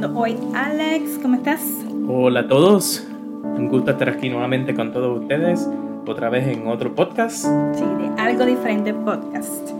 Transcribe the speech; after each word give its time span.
acompañando 0.00 0.18
hoy. 0.18 0.36
Alex, 0.54 1.18
¿cómo 1.20 1.36
estás? 1.36 1.60
Hola 2.08 2.40
a 2.40 2.48
todos, 2.48 3.06
un 3.42 3.68
gusto 3.68 3.90
estar 3.90 4.08
aquí 4.08 4.28
nuevamente 4.28 4.74
con 4.74 4.92
todos 4.92 5.20
ustedes, 5.20 5.68
otra 6.06 6.30
vez 6.30 6.48
en 6.48 6.66
otro 6.66 6.94
podcast. 6.94 7.44
Sí, 7.74 7.84
de 7.84 8.20
algo 8.20 8.46
diferente 8.46 8.94
podcast. 8.94 9.70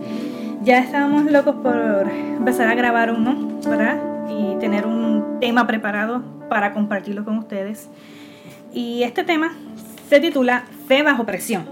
Ya 0.63 0.79
estábamos 0.79 1.31
locos 1.31 1.55
por 1.55 2.07
empezar 2.09 2.67
a 2.67 2.75
grabar 2.75 3.11
uno, 3.11 3.59
¿verdad? 3.65 3.99
Y 4.29 4.59
tener 4.59 4.85
un 4.85 5.39
tema 5.39 5.65
preparado 5.65 6.21
para 6.49 6.73
compartirlo 6.73 7.25
con 7.25 7.39
ustedes. 7.39 7.89
Y 8.73 9.03
este 9.03 9.23
tema 9.23 9.53
se 10.07 10.19
titula 10.19 10.65
Fe 10.87 11.03
bajo 11.03 11.25
presión. 11.25 11.65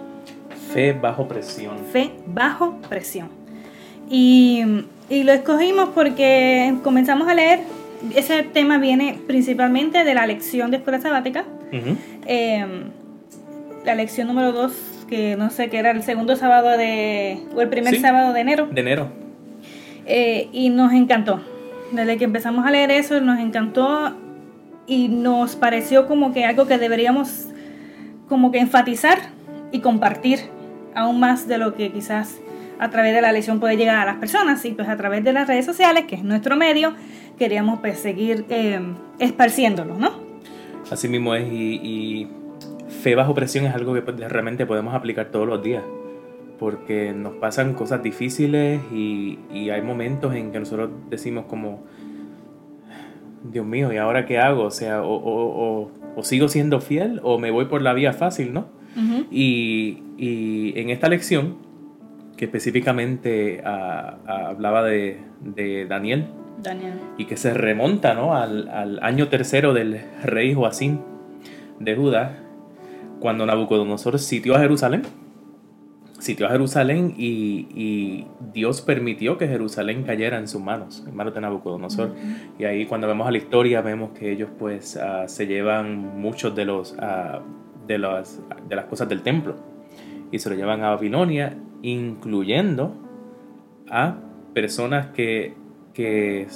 Fe 0.74 0.94
bajo 0.94 1.28
presión. 1.28 1.78
Fe 1.92 2.12
bajo 2.26 2.78
presión. 2.90 3.30
Y, 4.10 4.64
y 5.08 5.24
lo 5.24 5.34
escogimos 5.34 5.90
porque 5.94 6.76
comenzamos 6.84 7.28
a 7.28 7.36
leer, 7.36 7.60
ese 8.16 8.44
tema 8.44 8.78
viene 8.78 9.18
principalmente 9.28 10.04
de 10.04 10.14
la 10.14 10.26
lección 10.28 10.72
de 10.72 10.78
escuela 10.78 11.00
sabática, 11.02 11.46
eh, 12.26 12.66
la 13.86 13.96
lección 13.96 14.28
número 14.28 14.52
2, 14.52 15.06
que 15.10 15.36
no 15.36 15.50
sé, 15.50 15.70
que 15.70 15.78
era 15.80 15.92
el 15.92 16.04
segundo 16.04 16.36
sábado 16.36 16.78
de, 16.78 17.40
o 17.56 17.62
el 17.62 17.70
primer 17.70 17.96
Sí. 17.96 18.02
sábado 18.02 18.34
de 18.34 18.42
enero, 18.42 18.68
De 18.72 18.82
enero. 18.82 19.10
eh, 20.06 20.48
y 20.52 20.70
nos 20.70 20.94
encantó. 20.94 21.42
Desde 21.92 22.18
que 22.18 22.26
empezamos 22.26 22.66
a 22.66 22.72
leer 22.72 22.92
eso, 22.92 23.20
nos 23.22 23.40
encantó 23.40 24.16
y 24.86 25.08
nos 25.08 25.56
pareció 25.56 26.08
como 26.08 26.34
que 26.34 26.46
algo 26.46 26.68
que 26.68 26.78
deberíamos 26.78 27.48
como 28.28 28.52
que 28.52 28.60
enfatizar 28.60 29.18
y 29.72 29.80
compartir 29.80 30.40
aún 30.96 31.20
más 31.20 31.48
de 31.48 31.58
lo 31.58 31.74
que 31.76 31.92
quizás 31.92 32.40
a 32.80 32.90
través 32.90 33.14
de 33.14 33.22
la 33.22 33.32
lección 33.32 33.60
puede 33.60 33.76
llegar 33.76 33.98
a 33.98 34.06
las 34.06 34.16
personas 34.18 34.64
y 34.66 34.72
pues 34.72 34.88
a 34.88 34.96
través 34.98 35.24
de 35.24 35.34
las 35.34 35.48
redes 35.48 35.66
sociales, 35.66 36.06
que 36.06 36.16
es 36.16 36.24
nuestro 36.24 36.56
medio, 36.56 36.94
queríamos 37.40 37.80
pues 37.80 37.98
seguir 37.98 38.46
eh, 38.50 38.80
esparciéndolo, 39.18 39.96
¿no? 39.96 40.12
Así 40.92 41.08
mismo 41.08 41.34
es 41.34 41.52
y, 41.52 41.76
y 41.84 42.28
fe 43.02 43.16
bajo 43.16 43.34
presión 43.34 43.66
es 43.66 43.74
algo 43.74 43.94
que 43.96 44.02
pues, 44.02 44.18
realmente 44.30 44.66
podemos 44.68 44.94
aplicar 44.94 45.28
todos 45.32 45.48
los 45.48 45.64
días. 45.64 45.84
Porque 46.60 47.14
nos 47.14 47.36
pasan 47.36 47.74
cosas 47.74 48.04
difíciles 48.04 48.82
y, 48.94 49.40
y 49.54 49.70
hay 49.70 49.82
momentos 49.82 50.36
en 50.36 50.52
que 50.52 50.60
nosotros 50.60 50.90
decimos 51.10 51.46
como, 51.46 51.84
Dios 53.50 53.66
mío, 53.66 53.94
¿y 53.94 53.98
ahora 53.98 54.26
qué 54.26 54.38
hago? 54.40 54.64
O 54.64 54.72
sea, 54.72 55.02
o, 55.02 55.14
o- 55.16 55.82
o- 55.84 55.92
o 56.18 56.24
sigo 56.24 56.50
siendo 56.50 56.82
fiel 56.82 57.22
o 57.24 57.40
me 57.40 57.50
voy 57.52 57.66
por 57.66 57.82
la 57.82 57.94
vía 57.94 58.12
fácil, 58.12 58.52
¿no? 58.52 58.66
Ujú. 58.98 59.26
Y, 59.32 60.04
y 60.18 60.74
en 60.78 60.90
esta 60.90 61.08
lección, 61.08 61.56
que 62.36 62.46
específicamente 62.46 63.62
ah, 63.64 64.18
ah, 64.28 64.48
hablaba 64.50 64.84
de, 64.84 65.20
de 65.42 65.86
Daniel, 65.86 66.26
Daniel. 66.62 66.94
y 67.18 67.26
que 67.26 67.38
se 67.38 67.54
remonta 67.54 68.14
¿no? 68.14 68.36
al, 68.36 68.70
al 68.70 69.00
año 69.04 69.28
tercero 69.28 69.74
del 69.74 70.02
rey 70.24 70.54
Joacín 70.54 71.02
de 71.80 71.96
Judá, 71.96 72.38
cuando 73.20 73.46
Nabucodonosor 73.46 74.20
sitió 74.20 74.56
a 74.56 74.60
Jerusalén. 74.60 75.04
Sitió 76.20 76.48
a 76.48 76.50
Jerusalén 76.50 77.14
y, 77.18 77.68
y 77.74 78.28
Dios 78.54 78.82
permitió 78.82 79.38
que 79.38 79.48
Jerusalén 79.48 80.04
cayera 80.04 80.38
en 80.38 80.50
sus 80.50 80.62
manos, 80.62 81.06
en 81.08 81.16
manos 81.16 81.34
de 81.34 81.40
Nabucodonosor. 81.40 82.14
Y 82.58 82.66
ahí 82.66 82.86
cuando 82.88 83.08
vemos 83.08 83.26
a 83.26 83.32
la 83.32 83.38
historia 83.38 83.82
vemos 83.82 84.10
que 84.12 84.30
ellos 84.30 84.50
pues 84.60 84.98
ah, 84.98 85.30
se 85.30 85.48
llevan 85.48 86.20
muchos 86.20 86.54
de 86.58 86.66
los 86.66 86.94
ah, 87.00 87.40
de 87.88 87.98
las 87.98 88.42
de 88.68 88.76
las 88.76 88.86
cosas 88.86 89.08
del 89.08 89.22
templo 89.22 89.56
y 90.32 90.40
se 90.40 90.50
lo 90.50 90.56
llevan 90.56 90.84
a 90.84 90.90
Babilonia, 90.90 91.58
incluyendo 91.82 92.94
a 93.90 94.18
personas 94.54 95.08
que, 95.08 95.54
que, 95.94 96.48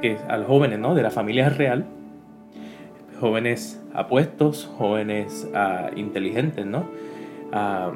que 0.00 0.16
a 0.28 0.36
los 0.36 0.46
jóvenes 0.46 0.78
¿no? 0.78 0.94
de 0.94 1.02
la 1.02 1.10
familia 1.10 1.48
real, 1.48 1.84
jóvenes 3.20 3.80
apuestos, 3.94 4.70
jóvenes 4.78 5.48
ah, 5.54 5.90
inteligentes, 5.96 6.64
¿no? 6.66 6.86
Ah, 7.52 7.92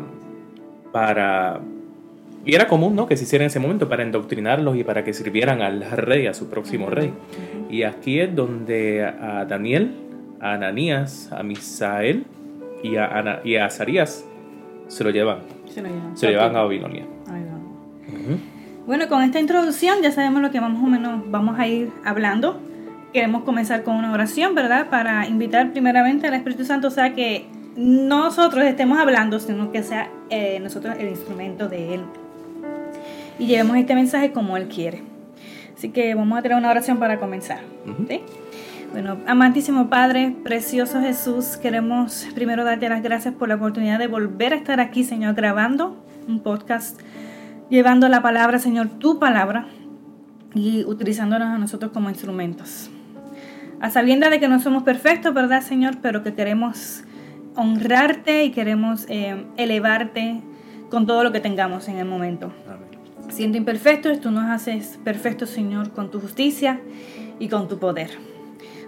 para 0.92 1.60
y 2.46 2.54
era 2.54 2.68
común, 2.68 2.94
¿no? 2.94 3.06
Que 3.06 3.16
se 3.16 3.24
hiciera 3.24 3.44
en 3.44 3.46
ese 3.46 3.58
momento 3.58 3.88
para 3.88 4.02
endoctrinarlos 4.02 4.76
y 4.76 4.84
para 4.84 5.02
que 5.02 5.14
sirvieran 5.14 5.62
al 5.62 5.82
rey, 5.90 6.26
a 6.26 6.34
su 6.34 6.50
próximo 6.50 6.90
rey. 6.90 7.10
Y 7.70 7.84
aquí 7.84 8.20
es 8.20 8.34
donde 8.36 9.02
a 9.02 9.46
Daniel, 9.46 9.92
a 10.40 10.52
Ananías, 10.52 11.32
a 11.32 11.42
Misael 11.42 12.24
y 12.82 12.96
a, 12.96 13.06
Ana- 13.06 13.40
y 13.44 13.56
a 13.56 13.64
Azarías 13.64 14.26
se 14.88 15.04
lo 15.04 15.08
llevan. 15.10 15.38
Se 15.66 15.80
lo 15.80 15.88
llevan. 15.88 16.16
Se 16.16 16.26
lo 16.26 16.32
llevan 16.32 16.54
a 16.56 16.62
Babilonia. 16.64 17.06
Ahí 17.28 17.42
va. 17.44 17.53
Bueno, 18.86 19.08
con 19.08 19.22
esta 19.22 19.40
introducción 19.40 20.02
ya 20.02 20.12
sabemos 20.12 20.42
lo 20.42 20.50
que 20.50 20.60
más 20.60 20.72
o 20.72 20.86
menos 20.86 21.22
vamos 21.30 21.58
a 21.58 21.66
ir 21.66 21.90
hablando. 22.04 22.60
Queremos 23.14 23.44
comenzar 23.44 23.82
con 23.82 23.96
una 23.96 24.12
oración, 24.12 24.54
¿verdad? 24.54 24.90
Para 24.90 25.26
invitar 25.26 25.72
primeramente 25.72 26.26
al 26.26 26.34
Espíritu 26.34 26.66
Santo, 26.66 26.88
o 26.88 26.90
sea, 26.90 27.14
que 27.14 27.46
nosotros 27.76 28.64
estemos 28.64 28.98
hablando, 28.98 29.40
sino 29.40 29.72
que 29.72 29.82
sea 29.82 30.10
eh, 30.28 30.60
nosotros 30.60 30.96
el 30.98 31.08
instrumento 31.08 31.68
de 31.68 31.94
Él. 31.94 32.00
Y 33.38 33.46
llevemos 33.46 33.78
este 33.78 33.94
mensaje 33.94 34.32
como 34.32 34.56
Él 34.58 34.68
quiere. 34.68 35.02
Así 35.74 35.88
que 35.88 36.14
vamos 36.14 36.38
a 36.38 36.42
tener 36.42 36.58
una 36.58 36.70
oración 36.70 36.98
para 36.98 37.18
comenzar. 37.18 37.60
¿sí? 38.06 38.20
Bueno, 38.92 39.16
amantísimo 39.26 39.88
Padre, 39.88 40.36
precioso 40.44 41.00
Jesús, 41.00 41.56
queremos 41.56 42.28
primero 42.34 42.64
darte 42.64 42.88
las 42.88 43.02
gracias 43.02 43.34
por 43.34 43.48
la 43.48 43.54
oportunidad 43.54 43.98
de 43.98 44.08
volver 44.08 44.52
a 44.52 44.56
estar 44.56 44.78
aquí, 44.78 45.04
Señor, 45.04 45.34
grabando 45.34 45.96
un 46.28 46.40
podcast, 46.40 47.00
llevando 47.74 48.08
la 48.08 48.22
palabra, 48.22 48.58
Señor, 48.58 48.88
tu 48.88 49.18
palabra, 49.18 49.66
y 50.54 50.84
utilizándonos 50.84 51.48
a 51.48 51.58
nosotros 51.58 51.90
como 51.92 52.08
instrumentos. 52.08 52.88
A 53.80 53.90
sabienda 53.90 54.30
de 54.30 54.38
que 54.38 54.48
no 54.48 54.60
somos 54.60 54.84
perfectos, 54.84 55.34
¿verdad, 55.34 55.60
Señor? 55.60 55.96
Pero 56.00 56.22
que 56.22 56.34
queremos 56.34 57.02
honrarte 57.56 58.44
y 58.44 58.52
queremos 58.52 59.06
eh, 59.08 59.44
elevarte 59.56 60.40
con 60.88 61.06
todo 61.06 61.24
lo 61.24 61.32
que 61.32 61.40
tengamos 61.40 61.88
en 61.88 61.98
el 61.98 62.06
momento. 62.06 62.52
Amén. 62.68 62.94
Siendo 63.28 63.58
imperfectos, 63.58 64.20
tú 64.20 64.30
nos 64.30 64.44
haces 64.44 64.98
perfectos, 65.02 65.50
Señor, 65.50 65.90
con 65.90 66.10
tu 66.10 66.20
justicia 66.20 66.80
y 67.40 67.48
con 67.48 67.66
tu 67.66 67.78
poder. 67.78 68.10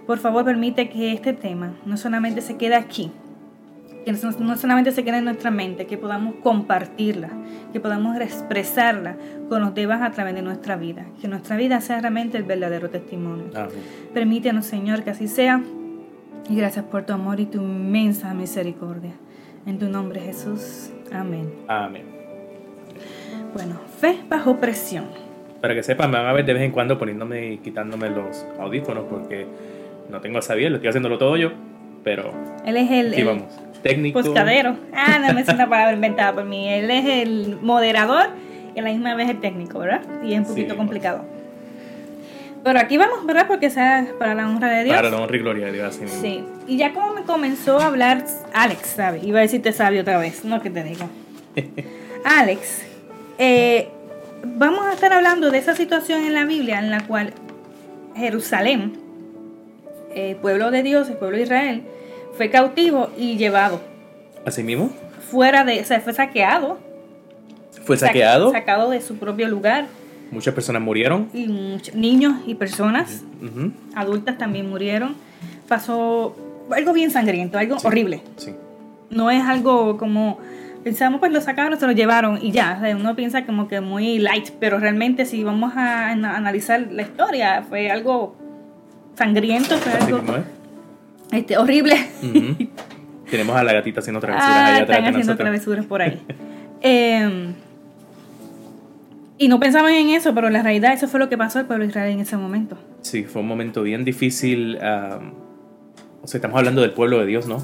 Por 0.05 0.19
favor, 0.19 0.45
permite 0.45 0.89
que 0.89 1.11
este 1.11 1.33
tema 1.33 1.73
no 1.85 1.97
solamente 1.97 2.39
se 2.39 2.55
quede 2.55 2.75
aquí, 2.75 3.11
que 4.07 4.13
no 4.39 4.55
solamente 4.55 4.93
se 4.93 5.03
quede 5.03 5.17
en 5.17 5.25
nuestra 5.25 5.51
mente, 5.51 5.85
que 5.85 5.97
podamos 5.97 6.35
compartirla, 6.35 7.29
que 7.73 7.81
podamos 7.81 8.15
expresarla 8.21 9.17
con 9.49 9.59
los 9.59 9.75
demás 9.75 10.01
a 10.01 10.11
través 10.11 10.33
de 10.33 10.41
nuestra 10.41 10.77
vida, 10.77 11.07
que 11.19 11.27
nuestra 11.27 11.57
vida 11.57 11.81
sea 11.81 11.99
realmente 11.99 12.37
el 12.37 12.45
verdadero 12.45 12.89
testimonio. 12.89 13.47
Amén. 13.53 13.71
Permítenos, 14.13 14.65
Señor, 14.65 15.03
que 15.03 15.09
así 15.09 15.27
sea. 15.27 15.61
Y 16.49 16.55
gracias 16.55 16.85
por 16.85 17.05
tu 17.05 17.11
amor 17.11 17.41
y 17.41 17.47
tu 17.47 17.61
inmensa 17.61 18.33
misericordia. 18.33 19.11
En 19.65 19.77
tu 19.77 19.89
nombre, 19.89 20.21
Jesús. 20.21 20.89
Amén. 21.11 21.51
Amén. 21.67 22.05
Bueno, 23.53 23.75
fe 23.99 24.19
bajo 24.29 24.55
presión. 24.55 25.07
Para 25.59 25.75
que 25.75 25.83
sepan, 25.83 26.11
me 26.11 26.17
van 26.17 26.27
a 26.27 26.31
ver 26.31 26.45
de 26.45 26.53
vez 26.53 26.63
en 26.63 26.71
cuando 26.71 26.97
poniéndome 26.97 27.51
y 27.51 27.57
quitándome 27.57 28.09
los 28.09 28.45
audífonos 28.57 29.03
porque 29.09 29.47
no 30.09 30.21
tengo 30.21 30.37
a 30.37 30.41
Xavier, 30.41 30.71
lo 30.71 30.77
estoy 30.77 30.87
haciéndolo 30.87 31.17
todo 31.17 31.35
yo, 31.35 31.51
pero 32.05 32.31
Él 32.65 32.77
es 32.77 32.89
el, 32.89 33.13
el 33.13 33.25
vamos. 33.25 33.66
Técnico. 33.87 34.21
poscadero. 34.21 34.75
Ah, 34.93 35.19
no, 35.19 35.39
es 35.39 35.47
una 35.47 35.69
palabra 35.69 35.93
inventada 35.93 36.33
por 36.33 36.45
mí. 36.45 36.69
Él 36.69 36.89
es 36.91 37.05
el 37.05 37.57
moderador 37.61 38.29
y 38.75 38.79
a 38.79 38.81
la 38.83 38.89
misma 38.89 39.15
vez 39.15 39.29
el 39.29 39.39
técnico, 39.39 39.79
¿verdad? 39.79 40.01
Y 40.23 40.33
es 40.33 40.39
un 40.39 40.45
poquito 40.45 40.67
bueno. 40.67 40.77
complicado. 40.77 41.25
Pero 42.63 42.79
aquí 42.79 42.97
vamos, 42.97 43.25
¿verdad? 43.25 43.47
Porque 43.47 43.69
sea 43.69 44.07
para 44.19 44.35
la 44.35 44.49
honra 44.49 44.69
de 44.69 44.83
Dios. 44.83 44.95
Para 44.95 45.09
la 45.09 45.17
honra 45.17 45.35
y 45.35 45.39
gloria 45.39 45.67
de 45.67 45.71
Dios. 45.73 45.87
así 45.87 46.01
mismo. 46.01 46.21
Sí. 46.21 46.43
Y 46.67 46.77
ya 46.77 46.93
como 46.93 47.13
me 47.13 47.23
comenzó 47.23 47.79
a 47.79 47.85
hablar 47.85 48.25
Alex, 48.53 48.87
¿sabes? 48.95 49.23
Iba 49.23 49.39
a 49.39 49.41
decirte 49.43 49.71
sabio 49.71 50.01
otra 50.01 50.17
vez, 50.17 50.43
no 50.43 50.61
que 50.61 50.69
te 50.69 50.83
digo. 50.83 51.09
Alex, 52.25 52.83
eh, 53.37 53.87
vamos 54.43 54.85
a 54.85 54.93
estar 54.93 55.13
hablando 55.13 55.49
de 55.49 55.59
esa 55.59 55.75
situación 55.75 56.25
en 56.25 56.33
la 56.33 56.45
Biblia 56.45 56.79
en 56.79 56.91
la 56.91 57.07
cual 57.07 57.33
Jerusalén, 58.15 58.97
el 60.13 60.35
pueblo 60.35 60.71
de 60.71 60.83
Dios, 60.83 61.09
el 61.09 61.17
pueblo 61.17 61.37
de 61.37 61.43
Israel, 61.43 61.83
fue 62.37 62.49
cautivo 62.49 63.09
y 63.17 63.35
llevado 63.37 63.81
Así 64.45 64.63
mismo, 64.63 64.91
fuera 65.29 65.63
de, 65.65 65.81
o 65.81 65.83
sea, 65.83 65.99
fue 65.99 66.13
saqueado, 66.13 66.77
fue 67.83 67.97
saqueado, 67.97 68.51
sacado 68.51 68.89
de 68.91 69.01
su 69.01 69.17
propio 69.17 69.47
lugar 69.49 69.85
muchas 70.31 70.53
personas 70.53 70.81
murieron. 70.81 71.29
y 71.33 71.47
much- 71.47 71.93
niños 71.93 72.35
y 72.45 72.55
personas 72.55 73.23
adultas 73.95 74.37
también 74.37 74.69
murieron. 74.69 75.15
Pasó 75.67 76.35
algo 76.71 76.93
bien 76.93 77.11
sangriento, 77.11 77.57
algo 77.57 77.79
Sí. 77.79 77.87
horrible. 77.87 78.21
Sí. 78.37 78.53
No 79.09 79.31
es 79.31 79.43
algo 79.43 79.97
como 79.97 80.37
pensamos 80.83 81.19
pues 81.19 81.31
lo 81.31 81.39
sacaron, 81.41 81.77
se 81.79 81.85
lo 81.85 81.91
llevaron 81.93 82.39
y 82.41 82.51
ya. 82.51 82.75
O 82.77 82.81
sea, 82.83 82.95
uno 82.95 83.15
piensa 83.15 83.45
como 83.45 83.67
que 83.69 83.79
muy 83.81 84.19
light, 84.19 84.49
pero 84.59 84.79
realmente 84.79 85.25
si 85.25 85.43
vamos 85.43 85.73
a 85.77 86.09
ana- 86.11 86.35
analizar 86.37 86.87
la 86.91 87.01
historia, 87.03 87.63
fue 87.67 87.89
algo 87.91 88.35
sangriento, 89.15 89.77
fue 89.77 89.91
algo. 89.93 90.21
Este, 91.31 91.57
horrible. 91.57 91.95
Tenemos 93.29 93.55
a 93.57 93.63
la 93.63 93.73
gatita 93.73 93.99
haciendo 93.99 94.19
travesuras 94.21 94.49
Ah, 94.49 94.65
allá 94.67 94.79
están 94.81 94.83
atrás 94.83 94.97
de 94.97 95.09
haciendo 95.09 95.17
nosotros. 95.19 95.37
travesuras 95.45 95.85
por 95.85 96.01
ahí. 96.01 96.21
Em, 96.81 97.53
Y 99.39 99.47
no 99.49 99.59
pensaban 99.59 99.93
en 99.93 100.09
eso, 100.09 100.33
pero 100.33 100.47
en 100.47 100.53
la 100.53 100.61
realidad 100.63 100.93
eso 100.93 101.07
fue 101.07 101.19
lo 101.19 101.27
que 101.29 101.37
pasó 101.37 101.59
al 101.59 101.65
pueblo 101.65 101.83
de 101.83 101.89
Israel 101.89 102.11
en 102.13 102.19
ese 102.21 102.37
momento. 102.37 102.77
Sí, 103.01 103.23
fue 103.23 103.41
un 103.41 103.47
momento 103.47 103.83
bien 103.83 104.03
difícil. 104.05 104.77
um, 104.77 105.31
o 106.23 106.27
sea, 106.27 106.37
estamos 106.39 106.57
hablando 106.57 106.81
del 106.81 106.91
pueblo 106.91 107.19
de 107.19 107.25
Dios, 107.25 107.47
¿no? 107.47 107.57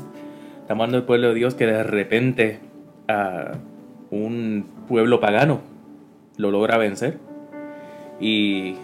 Estamos 0.61 0.81
hablando 0.83 0.97
del 0.97 1.05
pueblo 1.05 1.29
de 1.29 1.35
Dios 1.35 1.55
que 1.55 1.65
de 1.65 1.83
repente 1.83 2.59
ah, 3.07 3.53
un 4.11 4.65
pueblo 4.87 5.19
pagano 5.19 5.61
lo 6.37 6.51
logra 6.51 6.77
vencer. 6.77 7.17
Y 8.19 8.75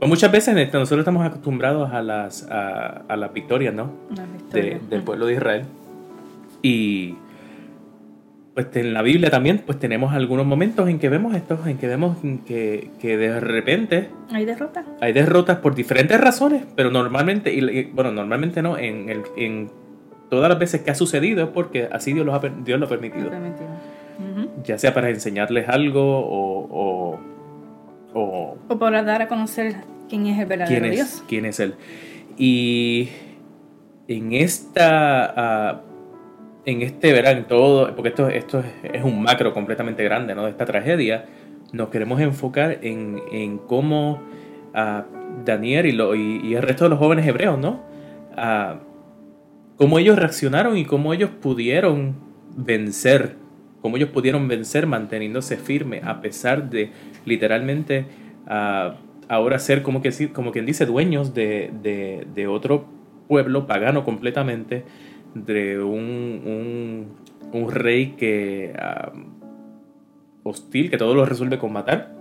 pues, 0.00 0.08
muchas 0.08 0.32
veces 0.32 0.56
este, 0.56 0.76
nosotros 0.76 1.00
estamos 1.00 1.24
acostumbrados 1.24 1.92
a 1.92 2.02
las, 2.02 2.48
a, 2.50 3.02
a 3.08 3.16
las 3.16 3.32
victorias, 3.32 3.72
¿no? 3.74 3.92
De- 4.52 4.80
del 4.90 5.02
pueblo 5.02 5.26
de 5.26 5.34
Israel. 5.34 5.62
Y 6.62 7.14
pues 8.54 8.66
en 8.74 8.92
la 8.92 9.02
Biblia 9.02 9.30
también 9.30 9.62
pues 9.64 9.78
tenemos 9.78 10.12
algunos 10.12 10.44
momentos 10.44 10.88
en 10.88 10.98
que 10.98 11.08
vemos 11.08 11.34
esto, 11.36 11.56
en 11.66 11.78
que 11.78 11.86
vemos 11.86 12.16
que, 12.46 12.90
que 13.00 13.16
de 13.16 13.38
repente 13.38 14.08
Hay 14.32 14.44
derrota. 14.44 14.84
hay 15.00 15.12
derrotas 15.12 15.58
por 15.58 15.74
diferentes 15.76 16.20
razones, 16.20 16.64
pero 16.74 16.90
normalmente, 16.90 17.54
y, 17.54 17.84
bueno, 17.92 18.10
normalmente 18.10 18.60
no, 18.60 18.76
en, 18.76 19.08
el, 19.08 19.22
en 19.36 19.70
todas 20.28 20.48
las 20.50 20.58
veces 20.58 20.80
que 20.82 20.90
ha 20.90 20.94
sucedido 20.96 21.44
es 21.44 21.50
porque 21.50 21.88
así 21.92 22.12
Dios, 22.12 22.26
los 22.26 22.34
ha 22.34 22.40
Dios 22.64 22.78
lo 22.80 22.86
ha 22.86 22.88
permitido. 22.88 23.30
Ya 24.64 24.76
sea 24.78 24.92
para 24.92 25.08
enseñarles 25.10 25.68
algo 25.68 26.18
o, 26.18 26.66
o, 26.70 27.20
o 28.14 28.56
O 28.68 28.78
para 28.78 29.02
dar 29.02 29.22
a 29.22 29.28
conocer 29.28 29.76
quién 30.08 30.26
es 30.26 30.38
el 30.38 30.46
verdadero 30.46 30.80
quién, 30.80 30.92
es, 30.92 30.96
Dios. 30.96 31.24
quién 31.28 31.44
es 31.46 31.60
Él. 31.60 31.74
Y 32.36 33.08
en 34.08 34.32
esta... 34.32 35.34
ah, 35.36 35.80
en 36.66 36.82
este 36.82 37.12
verano, 37.12 37.46
todo, 37.48 37.94
porque 37.96 38.10
esto, 38.10 38.28
esto 38.28 38.62
es, 38.92 39.02
un 39.02 39.22
macro 39.22 39.54
completamente 39.54 40.04
grande, 40.04 40.34
¿no? 40.34 40.44
De 40.44 40.50
esta 40.50 40.66
tragedia, 40.66 41.24
nos 41.72 41.88
queremos 41.88 42.20
enfocar 42.20 42.78
en, 42.82 43.18
en 43.32 43.56
cómo 43.58 44.20
ah, 44.74 45.06
Daniel 45.44 45.86
y, 45.86 45.92
lo- 45.92 46.14
y- 46.14 46.40
y 46.44 46.54
el 46.54 46.62
resto 46.62 46.84
de 46.84 46.90
los 46.90 46.98
jóvenes 46.98 47.26
hebreos, 47.26 47.58
¿no? 47.58 47.80
Ah, 48.36 48.76
cómo 49.76 49.98
ellos 49.98 50.18
reaccionaron 50.18 50.76
y 50.76 50.84
cómo 50.84 51.14
ellos 51.14 51.30
pudieron 51.30 52.16
vencer, 52.56 53.36
cómo 53.80 53.96
ellos 53.96 54.10
pudieron 54.10 54.46
vencer 54.46 54.86
manteniéndose 54.86 55.56
firme 55.56 56.02
a 56.04 56.20
pesar 56.20 56.68
de 56.68 56.90
literalmente 57.24 58.06
ah, 58.46 58.96
ahora 59.28 59.58
ser 59.58 59.82
como, 59.82 60.02
que, 60.02 60.10
como 60.32 60.52
quien 60.52 60.66
dice 60.66 60.86
dueños 60.86 61.34
de, 61.34 61.70
de- 61.82 62.26
de 62.34 62.46
otro 62.46 62.84
pueblo 63.28 63.66
pagano 63.66 64.04
completamente, 64.04 64.84
de 65.34 65.78
un, 65.82 66.42
un, 66.44 67.06
un 67.52 67.70
rey 67.70 68.14
que 68.18 68.72
ah, 68.78 69.12
hostil, 70.42 70.90
que 70.90 70.96
todo 70.98 71.14
lo 71.14 71.24
resuelve 71.24 71.58
con 71.58 71.72
matar. 71.72 72.12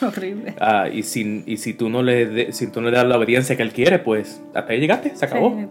Horrible. 0.00 0.54
Ah, 0.58 0.88
y, 0.92 1.02
si, 1.04 1.44
y 1.46 1.58
si 1.58 1.74
tú 1.74 1.88
no 1.88 2.02
le 2.02 2.26
de- 2.26 2.52
si 2.52 2.66
tú 2.72 2.80
no 2.80 2.90
le 2.90 2.96
das 2.96 3.06
la 3.06 3.16
obediencia 3.18 3.56
que 3.56 3.62
él 3.62 3.72
quiere, 3.72 3.98
pues 4.00 4.42
hasta 4.54 4.72
ahí 4.72 4.80
llegaste, 4.80 5.14
se 5.14 5.24
acabó. 5.24 5.54
Sí. 5.56 5.66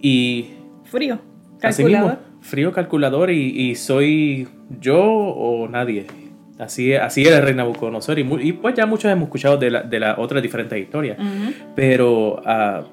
Y 0.00 0.50
Frío. 0.84 1.20
así 1.62 1.84
mismo, 1.84 1.98
Calculador. 2.06 2.18
frío 2.40 2.72
calculador 2.72 3.30
y, 3.30 3.48
y 3.70 3.74
soy 3.76 4.48
yo 4.80 5.00
o 5.04 5.68
nadie. 5.68 6.06
Así, 6.58 6.94
así 6.94 7.22
era 7.26 7.36
el 7.38 7.42
rey 7.42 7.54
Nabucodonosor. 7.54 8.18
Y, 8.18 8.26
y 8.48 8.52
pues 8.54 8.74
ya 8.74 8.86
muchos 8.86 9.10
hemos 9.10 9.24
escuchado 9.24 9.56
de, 9.58 9.70
la, 9.70 9.82
de 9.82 10.00
las 10.00 10.18
otras 10.18 10.42
diferentes 10.42 10.78
historias. 10.78 11.18
Pero 11.74 12.40
ah, 12.46 12.84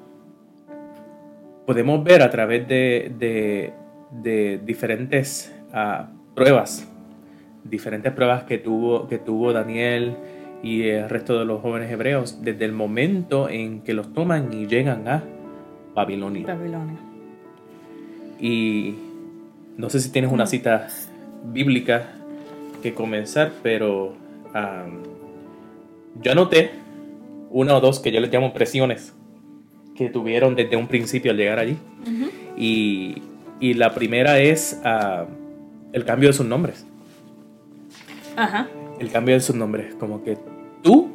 podemos 1.66 2.02
ver 2.04 2.22
a 2.22 2.30
través 2.30 2.66
de, 2.68 3.12
de- 3.18 3.72
de 4.22 4.60
diferentes 4.64 5.52
ah, 5.72 6.08
pruebas, 6.34 6.86
diferentes 7.64 8.12
pruebas 8.12 8.44
que 8.44 8.58
tuvo, 8.58 9.08
que 9.08 9.18
tuvo 9.18 9.52
Daniel 9.52 10.16
y 10.62 10.82
el 10.88 11.08
resto 11.08 11.38
de 11.38 11.44
los 11.44 11.60
jóvenes 11.62 11.90
hebreos 11.90 12.42
desde 12.42 12.64
el 12.64 12.72
momento 12.72 13.48
en 13.48 13.80
que 13.80 13.92
los 13.94 14.12
toman 14.12 14.52
y 14.52 14.66
llegan 14.66 15.08
a 15.08 15.22
Babilonia. 15.94 16.46
Babilonia. 16.46 16.96
Y 18.40 18.94
no 19.76 19.90
sé 19.90 20.00
si 20.00 20.10
tienes 20.10 20.30
una 20.32 20.46
cita 20.46 20.88
bíblica 21.52 22.12
que 22.84 22.92
comenzar, 22.92 23.50
pero 23.62 24.12
am, 24.52 25.02
yo 26.20 26.32
anoté 26.32 26.70
una 27.50 27.74
o 27.74 27.80
dos 27.80 27.98
que 27.98 28.12
yo 28.12 28.20
les 28.20 28.30
llamo 28.30 28.52
presiones 28.52 29.14
que 29.96 30.10
tuvieron 30.10 30.54
desde 30.54 30.76
un 30.76 30.86
principio 30.86 31.30
al 31.30 31.38
llegar 31.38 31.58
allí. 31.58 31.78
Ujú. 32.02 32.30
Y, 32.58 33.22
y 33.58 33.72
la 33.72 33.94
primera 33.94 34.38
es 34.38 34.82
ah, 34.84 35.24
el 35.94 36.04
cambio 36.04 36.28
de 36.28 36.34
sus 36.34 36.44
nombres. 36.44 36.84
Ajá. 38.36 38.68
El 38.98 39.10
cambio 39.10 39.34
de 39.34 39.40
sus 39.40 39.56
nombres. 39.56 39.94
Como 39.94 40.22
que 40.22 40.36
tú 40.82 41.08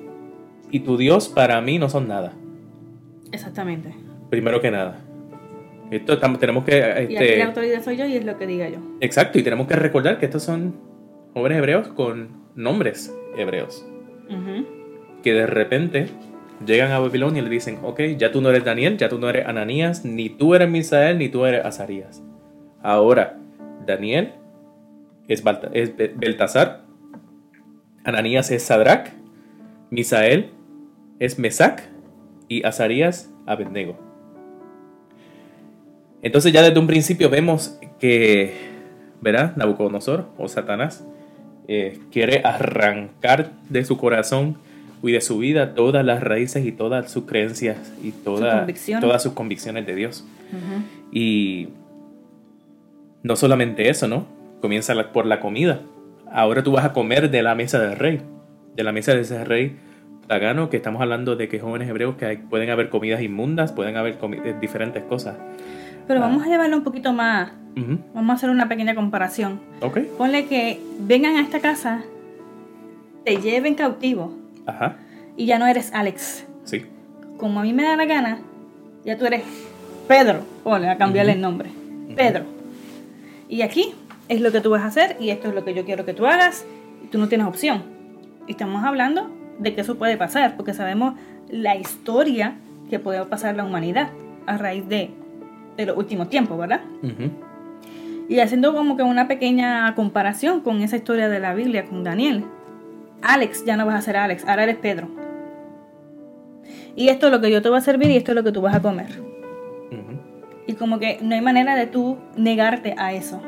y 0.71 0.79
tu 0.79 0.97
Dios 0.97 1.29
para 1.29 1.61
mí 1.61 1.77
no 1.77 1.87
son 1.87 2.07
nada. 2.07 2.33
Exactamente. 3.31 3.93
Primero 4.31 4.59
que 4.59 4.71
nada. 4.71 5.01
Esto 5.91 6.17
tenemos 6.39 6.65
que... 6.65 6.77
Y 6.77 6.81
aquí 6.81 7.13
este, 7.13 7.37
la 7.37 7.45
autoridad 7.45 7.83
soy 7.83 7.97
yo 7.97 8.07
y 8.07 8.15
es 8.15 8.25
lo 8.25 8.39
que 8.39 8.47
diga 8.47 8.69
yo. 8.69 8.79
Exacto, 9.01 9.37
y 9.37 9.43
tenemos 9.43 9.67
que 9.67 9.75
recordar 9.75 10.17
que 10.17 10.25
estos 10.25 10.41
son 10.41 10.88
jóvenes 11.33 11.57
hebreos 11.59 11.87
con 11.89 12.29
nombres 12.55 13.15
hebreos, 13.37 13.85
que 15.23 15.33
de 15.33 15.45
repente 15.47 16.07
llegan 16.65 16.91
a 16.91 16.99
Babilonia 16.99 17.41
y 17.41 17.45
le 17.45 17.49
dicen, 17.51 17.79
ok, 17.83 18.01
ya 18.17 18.31
tú 18.31 18.41
no 18.41 18.49
eres 18.49 18.63
Daniel, 18.65 18.97
ya 18.97 19.09
tú 19.09 19.17
no 19.19 19.29
eres 19.29 19.45
Ananías, 19.47 20.03
ni 20.05 20.29
tú 20.29 20.55
eres 20.55 20.69
Misael, 20.69 21.17
ni 21.17 21.29
tú 21.29 21.45
eres 21.45 21.65
Azarías. 21.65 22.21
Ahora, 22.81 23.37
Daniel 23.85 24.33
es, 25.27 25.43
Balta- 25.43 25.69
es 25.73 25.95
Beltasar, 25.95 26.83
Ananías 28.03 28.51
es 28.51 28.63
Sadrach, 28.63 29.09
Misael 29.89 30.51
es 31.19 31.39
Mesac 31.39 31.89
y 32.47 32.65
Azarías 32.65 33.33
Abednego. 33.45 33.97
Entonces 36.21 36.51
ya 36.51 36.61
desde 36.61 36.79
un 36.79 36.87
principio 36.87 37.29
vemos 37.29 37.79
que, 37.99 38.53
¿verdad? 39.21 39.55
Nabucodonosor 39.55 40.25
o 40.37 40.47
Satanás 40.47 41.05
eh, 41.71 41.99
quiere 42.11 42.41
arrancar 42.43 43.51
de 43.69 43.85
su 43.85 43.95
corazón 43.97 44.57
y 45.03 45.11
de 45.11 45.21
su 45.21 45.37
vida 45.37 45.75
todas 45.75 46.03
las 46.03 46.21
raíces 46.23 46.65
y 46.65 46.71
todas 46.71 47.11
sus 47.11 47.25
creencias 47.25 47.77
y 48.03 48.11
toda- 48.11 48.65
todas 48.99 49.21
sus 49.23 49.33
convicciones 49.33 49.85
de 49.85 49.93
Dios. 49.95 50.25
Y 51.11 51.69
no 53.23 53.35
solamente 53.35 53.89
eso, 53.89 54.07
¿no? 54.07 54.25
Comienza 54.61 54.93
la- 54.95 55.11
por 55.11 55.25
la 55.25 55.39
comida. 55.39 55.81
Ahora 56.31 56.63
tú 56.63 56.71
vas 56.71 56.85
a 56.85 56.93
comer 56.93 57.29
de 57.31 57.41
la 57.43 57.55
mesa 57.55 57.79
del 57.79 57.97
rey, 57.97 58.21
de 58.75 58.83
la 58.83 58.91
mesa 58.91 59.13
de 59.13 59.21
ese 59.21 59.43
rey 59.45 59.77
pagano, 60.27 60.69
que 60.69 60.77
estamos 60.77 61.01
hablando 61.01 61.35
de 61.35 61.47
que 61.47 61.59
jóvenes 61.59 61.89
hebreos 61.89 62.15
que 62.15 62.25
hay- 62.25 62.37
pueden 62.37 62.69
haber 62.69 62.89
comidas 62.89 63.21
inmundas, 63.21 63.71
pueden 63.71 63.95
haber 63.97 64.19
comi- 64.19 64.41
eh, 64.45 64.55
diferentes 64.61 65.03
cosas. 65.03 65.37
Pero 66.07 66.19
Ah. 66.19 66.23
vamos 66.27 66.43
a 66.43 66.49
llevarlo 66.49 66.77
un 66.77 66.83
poquito 66.83 67.13
más. 67.13 67.51
Vamos 68.13 68.29
a 68.31 68.33
hacer 68.35 68.49
una 68.49 68.67
pequeña 68.67 68.95
comparación. 68.95 69.59
Ok, 69.81 69.99
Ponle 70.17 70.45
que 70.47 70.79
vengan 70.99 71.35
a 71.37 71.41
esta 71.41 71.59
casa, 71.59 72.01
te 73.25 73.37
lleven 73.37 73.75
cautivo 73.75 74.33
ajá, 74.65 74.97
y 75.37 75.45
ya 75.45 75.59
no 75.59 75.67
eres 75.67 75.93
Alex. 75.93 76.45
sí, 76.63 76.85
Como 77.37 77.59
a 77.59 77.63
mí 77.63 77.73
me 77.73 77.83
da 77.83 77.95
la 77.95 78.05
gana, 78.05 78.39
ya 79.05 79.17
tú 79.17 79.25
eres 79.25 79.43
Pedro. 80.07 80.41
Ponle 80.63 80.89
a 80.89 80.97
cambiarle 80.97 81.33
el 81.33 81.41
nombre. 81.41 81.69
Pedro. 82.15 82.43
Y 83.47 83.61
aquí 83.61 83.93
es 84.27 84.41
lo 84.41 84.51
que 84.51 84.61
tú 84.61 84.71
vas 84.71 84.81
a 84.83 84.87
hacer 84.87 85.17
y 85.19 85.29
esto 85.29 85.49
es 85.49 85.55
lo 85.55 85.63
que 85.63 85.73
yo 85.73 85.85
quiero 85.85 86.05
que 86.05 86.13
tú 86.13 86.25
hagas 86.25 86.65
y 87.03 87.07
tú 87.07 87.17
no 87.17 87.27
tienes 87.27 87.47
opción. 87.47 87.83
Estamos 88.47 88.83
hablando 88.83 89.29
de 89.59 89.73
que 89.75 89.81
eso 89.81 89.97
puede 89.97 90.17
pasar 90.17 90.55
porque 90.55 90.73
sabemos 90.73 91.13
la 91.49 91.75
historia 91.75 92.55
que 92.89 92.99
puede 92.99 93.23
pasar 93.25 93.55
la 93.55 93.63
humanidad 93.63 94.09
a 94.47 94.57
raíz 94.57 94.87
de, 94.87 95.11
de 95.77 95.85
los 95.85 95.95
últimos 95.97 96.29
tiempos, 96.29 96.57
¿verdad? 96.57 96.81
ujú, 97.03 97.29
Y 98.29 98.39
haciendo 98.39 98.73
como 98.73 98.95
que 98.95 99.03
una 99.03 99.27
pequeña 99.27 99.93
comparación 99.95 100.61
con 100.61 100.81
esa 100.81 100.95
historia 100.95 101.27
de 101.29 101.39
la 101.39 101.53
Biblia 101.55 101.85
con 101.85 102.03
Daniel. 102.03 102.45
Alex, 103.21 103.65
ya 103.65 103.75
no 103.75 103.85
vas 103.85 103.95
a 103.95 104.01
ser 104.01 104.15
Alex, 104.17 104.45
ahora 104.47 104.63
eres 104.63 104.77
Pedro. 104.77 105.09
Y 106.95 107.09
esto 107.09 107.25
es 107.27 107.31
lo 107.31 107.41
que 107.41 107.51
yo 107.51 107.61
te 107.61 107.69
voy 107.69 107.79
a 107.79 107.81
servir 107.81 108.09
y 108.11 108.15
esto 108.17 108.31
es 108.31 108.35
lo 108.35 108.43
que 108.43 108.51
tú 108.51 108.61
vas 108.61 108.75
a 108.75 108.81
comer. 108.81 109.07
Y 110.67 110.73
como 110.73 110.99
que 110.99 111.17
no 111.23 111.33
hay 111.33 111.41
manera 111.41 111.75
de 111.75 111.87
tú 111.87 112.17
negarte 112.37 112.93
a 112.97 113.11
eso. 113.13 113.41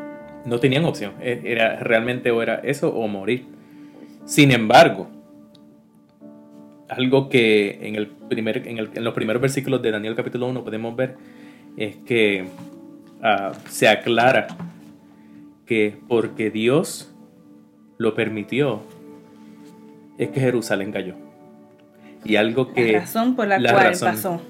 No 0.43 0.59
tenían 0.59 0.83
opción, 0.85 1.13
e- 1.21 1.41
era 1.45 1.75
realmente 1.75 2.31
o 2.31 2.41
era 2.41 2.55
eso 2.63 2.89
o 2.89 3.07
morir. 3.07 3.45
Sin 4.25 4.51
embargo, 4.51 5.07
algo 6.89 7.29
que 7.29 7.77
en, 7.83 7.95
el 7.95 8.07
primer, 8.07 8.67
en, 8.67 8.79
el- 8.79 8.89
en 8.95 9.03
los 9.03 9.13
primeros 9.13 9.39
versículos 9.41 9.81
de 9.83 9.91
Daniel 9.91 10.15
capítulo 10.15 10.47
1 10.47 10.63
podemos 10.63 10.95
ver 10.95 11.15
es 11.77 11.97
que 11.97 12.45
ah, 13.21 13.51
se 13.69 13.87
aclara 13.87 14.47
que 15.71 15.97
porque 16.09 16.51
Dios 16.51 17.15
lo 17.97 18.13
permitió, 18.13 18.81
es 20.17 20.27
que 20.27 20.41
Jerusalén 20.41 20.91
cayó. 20.91 21.15
Y 22.25 22.35
algo 22.35 22.73
que... 22.73 22.91
la 22.91 22.99
razón 22.99 23.37
por 23.37 23.47
la, 23.47 23.57
la 23.57 23.71
cual 23.71 23.85
razón. 23.85 24.09
pasó. 24.09 24.41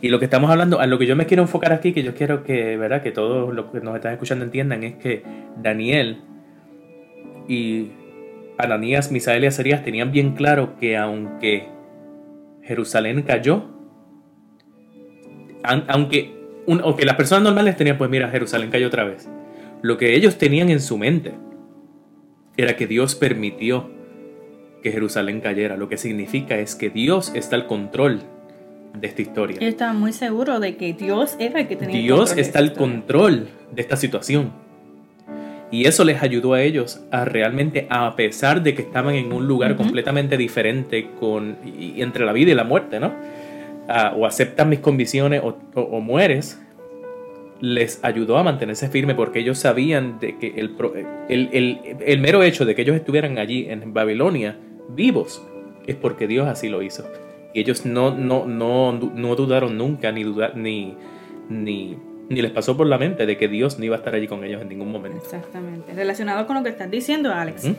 Y 0.00 0.08
lo 0.08 0.18
que 0.18 0.24
estamos 0.24 0.50
hablando, 0.50 0.80
a 0.80 0.86
lo 0.86 0.98
que 0.98 1.04
yo 1.04 1.14
me 1.14 1.26
quiero 1.26 1.42
enfocar 1.42 1.74
aquí, 1.74 1.92
que 1.92 2.02
yo 2.02 2.14
quiero 2.14 2.42
que, 2.42 2.78
¿verdad? 2.78 3.02
que 3.02 3.10
todos 3.10 3.52
los 3.52 3.66
que 3.66 3.80
nos 3.80 3.96
están 3.96 4.14
escuchando 4.14 4.46
entiendan, 4.46 4.82
es 4.82 4.94
que 4.94 5.22
Daniel 5.58 6.22
y 7.46 7.88
Ananías, 8.56 9.12
Misael 9.12 9.44
y 9.44 9.48
Azarías 9.48 9.84
tenían 9.84 10.10
bien 10.10 10.32
claro 10.32 10.78
que 10.80 10.96
aunque 10.96 11.68
Jerusalén 12.62 13.20
cayó, 13.24 13.64
aunque, 15.62 16.34
aunque 16.66 17.04
las 17.04 17.16
personas 17.16 17.44
normales 17.44 17.76
tenían, 17.76 17.98
pues 17.98 18.08
mira, 18.08 18.30
Jerusalén 18.30 18.70
cayó 18.70 18.86
otra 18.86 19.04
vez. 19.04 19.28
Lo 19.82 19.98
que 19.98 20.14
ellos 20.14 20.38
tenían 20.38 20.70
en 20.70 20.80
su 20.80 20.96
mente 20.96 21.34
era 22.56 22.76
que 22.76 22.86
Dios 22.86 23.14
permitió 23.14 23.90
que 24.82 24.92
Jerusalén 24.92 25.40
cayera. 25.40 25.76
Lo 25.76 25.88
que 25.88 25.96
significa 25.96 26.58
es 26.58 26.74
que 26.74 26.90
Dios 26.90 27.32
está 27.34 27.56
al 27.56 27.66
control 27.66 28.20
de 28.98 29.06
esta 29.06 29.22
historia. 29.22 29.58
Yo 29.60 29.68
estaba 29.68 29.92
muy 29.92 30.12
seguro 30.12 30.60
de 30.60 30.76
que 30.76 30.92
Dios 30.92 31.36
era 31.38 31.60
el 31.60 31.68
que 31.68 31.76
tenía 31.76 32.00
Dios 32.00 32.36
está 32.36 32.58
al 32.58 32.74
control 32.74 33.48
de 33.72 33.82
esta 33.82 33.96
situación. 33.96 34.52
Y 35.70 35.86
eso 35.86 36.04
les 36.04 36.22
ayudó 36.22 36.52
a 36.52 36.62
ellos 36.62 37.00
a 37.10 37.24
realmente, 37.24 37.86
a 37.88 38.14
pesar 38.14 38.62
de 38.62 38.74
que 38.74 38.82
estaban 38.82 39.14
en 39.14 39.32
un 39.32 39.48
lugar 39.48 39.74
completamente 39.76 40.36
diferente 40.36 41.08
con, 41.18 41.56
entre 41.64 42.26
la 42.26 42.32
vida 42.34 42.52
y 42.52 42.54
la 42.54 42.64
muerte, 42.64 43.00
¿no? 43.00 43.12
o 44.16 44.26
aceptas 44.26 44.66
mis 44.66 44.80
condiciones 44.80 45.42
o, 45.42 46.00
mueres, 46.00 46.60
les 47.62 48.00
ayudó 48.02 48.38
a 48.38 48.42
mantenerse 48.42 48.88
firme 48.88 49.14
porque 49.14 49.38
ellos 49.38 49.56
sabían 49.56 50.18
de 50.18 50.36
que 50.36 50.48
el, 50.56 50.74
el, 51.28 51.80
el, 52.04 52.18
mero 52.18 52.42
hecho 52.42 52.64
de 52.64 52.74
que 52.74 52.82
ellos 52.82 52.96
estuvieran 52.96 53.38
allí 53.38 53.66
en 53.70 53.94
Babilonia 53.94 54.58
vivos 54.88 55.40
es 55.86 55.94
porque 55.94 56.26
Dios 56.26 56.48
así 56.48 56.68
lo 56.68 56.82
hizo. 56.82 57.08
Y 57.54 57.60
ellos 57.60 57.86
no, 57.86 58.12
no, 58.12 58.46
no, 58.46 58.92
no 58.92 59.36
dudaron 59.36 59.78
nunca, 59.78 60.10
ni, 60.10 60.24
dudar, 60.24 60.56
ni, 60.56 60.96
ni, 61.48 61.96
ni 62.28 62.42
les 62.42 62.50
pasó 62.50 62.76
por 62.76 62.88
la 62.88 62.98
mente 62.98 63.26
de 63.26 63.36
que 63.36 63.46
Dios 63.46 63.78
no 63.78 63.84
iba 63.84 63.94
a 63.94 63.98
estar 63.98 64.14
allí 64.14 64.26
con 64.26 64.42
ellos 64.42 64.60
en 64.60 64.68
ningún 64.68 64.90
momento. 64.90 65.18
Exactamente. 65.18 65.92
Relacionado 65.94 66.48
con 66.48 66.56
lo 66.56 66.64
que 66.64 66.70
estás 66.70 66.90
diciendo, 66.90 67.32
Alex. 67.32 67.70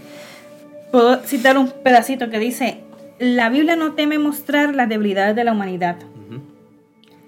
Puedo 0.93 1.17
citar 1.23 1.57
un 1.57 1.69
pedacito 1.83 2.29
que 2.29 2.39
dice, 2.39 2.77
la 3.19 3.49
Biblia 3.49 3.75
no 3.75 3.95
teme 3.95 4.17
mostrar 4.17 4.73
las 4.75 4.87
debilidades 4.87 5.35
de 5.35 5.43
la 5.43 5.51
humanidad. 5.51 5.97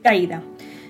Caída. 0.03 0.41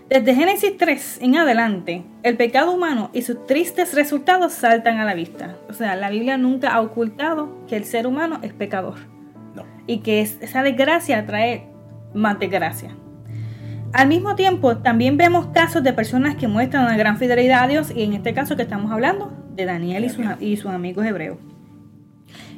Desde 0.08 0.36
Génesis 0.36 0.78
3 0.78 1.20
en 1.22 1.36
adelante, 1.36 2.04
el 2.22 2.38
pecado 2.38 2.72
humano 2.72 3.10
y 3.12 3.24
sus 3.24 3.48
tristes 3.48 3.96
resultados 3.96 4.54
saltan 4.54 5.00
a 5.00 5.06
la 5.06 5.16
vista. 5.16 5.56
O 5.68 5.74
sea, 5.74 5.96
la 5.96 6.12
Biblia 6.12 6.38
nunca 6.38 6.76
ha 6.76 6.82
ocultado 6.82 7.66
que 7.68 7.76
el 7.76 7.86
ser 7.86 8.06
humano 8.06 8.38
es 8.44 8.54
pecador. 8.54 9.00
No. 9.56 9.64
Y 9.88 10.00
que 10.00 10.22
esa 10.22 10.62
desgracia 10.62 11.26
trae 11.26 11.68
más 12.14 12.38
desgracia. 12.38 12.96
Al 13.94 14.08
mismo 14.08 14.36
tiempo, 14.36 14.78
también 14.78 15.18
vemos 15.18 15.48
casos 15.48 15.82
de 15.82 15.92
personas 15.92 16.36
que 16.36 16.48
muestran 16.48 16.86
una 16.86 16.98
gran 16.98 17.18
fidelidad 17.18 17.64
a 17.64 17.68
Dios 17.68 17.92
y 17.96 18.04
en 18.04 18.14
este 18.14 18.36
caso 18.36 18.56
que 18.56 18.62
estamos 18.62 18.92
hablando 18.92 19.34
de 19.56 19.66
Daniel 19.66 20.06
y 20.06 20.10
sus, 20.10 20.26
y 20.40 20.58
sus 20.58 20.70
amigos 20.70 21.04
hebreos. 21.06 21.38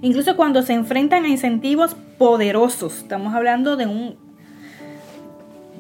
Incluso 0.01 0.35
cuando 0.35 0.63
se 0.63 0.73
enfrentan 0.73 1.23
a 1.23 1.29
incentivos 1.29 1.95
poderosos, 2.17 2.97
estamos 2.97 3.33
hablando 3.33 3.77
de 3.77 3.85
un... 3.85 4.26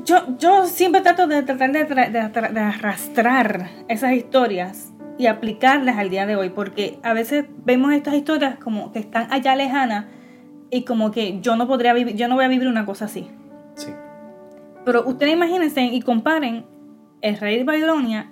Yo, 0.07 0.37
yo 0.39 0.65
siempre 0.67 1.01
trato 1.01 1.27
de 1.27 1.43
tratar 1.43 1.73
de, 1.73 2.59
arrastrar 2.61 3.69
esas 3.89 4.13
historias 4.13 4.93
y 5.17 5.25
aplicarlas 5.25 5.97
al 5.97 6.09
día 6.09 6.25
de 6.25 6.37
hoy, 6.37 6.49
porque 6.49 6.97
a 7.03 7.11
veces 7.11 7.43
vemos 7.65 7.91
estas 7.91 8.13
historias 8.13 8.57
como 8.57 8.93
que 8.93 8.99
están 8.99 9.27
allá 9.33 9.53
lejanas 9.57 10.05
y 10.69 10.85
como 10.85 11.11
que 11.11 11.41
yo 11.41 11.57
no 11.57 11.67
podría 11.67 11.93
vivir, 11.93 12.15
yo 12.15 12.29
no 12.29 12.35
voy 12.35 12.45
a 12.45 12.47
vivir 12.47 12.69
una 12.69 12.85
cosa 12.85 13.03
así. 13.03 13.29
Sí. 13.75 13.89
Pero 14.85 15.05
ustedes 15.05 15.33
imagínense 15.33 15.81
y 15.83 16.01
comparen 16.01 16.65
el 17.19 17.37
rey 17.37 17.57
de 17.57 17.65
Babilonia 17.65 18.31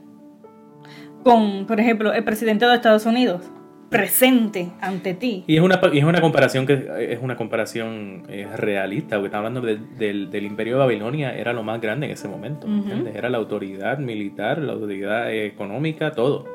con, 1.25 1.65
por 1.65 1.82
ejemplo, 1.82 2.13
el 2.13 2.24
presidente 2.24 2.65
de 2.65 2.75
Estados 2.75 3.05
Unidos 3.05 3.51
presente 3.89 4.71
ante 4.81 5.13
ti. 5.13 5.43
Y 5.47 5.55
es 5.55 5.61
una, 5.61 5.75
es 5.93 6.03
una 6.03 6.21
comparación 6.21 6.65
que 6.65 6.87
es 7.11 7.19
una 7.21 7.35
comparación 7.35 8.23
eh, 8.29 8.47
realista, 8.55 9.17
porque 9.17 9.27
estamos 9.27 9.47
hablando 9.47 9.61
del, 9.61 10.45
imperio 10.45 10.73
de 10.73 10.79
Babilonia, 10.79 11.35
era 11.35 11.53
lo 11.53 11.63
más 11.63 11.79
grande 11.81 12.07
en 12.07 12.13
ese 12.13 12.27
momento, 12.27 12.67
Era 13.13 13.29
la 13.29 13.37
autoridad 13.37 13.99
militar, 13.99 14.59
la 14.59 14.73
autoridad 14.73 15.31
económica, 15.33 16.11
todo. 16.11 16.45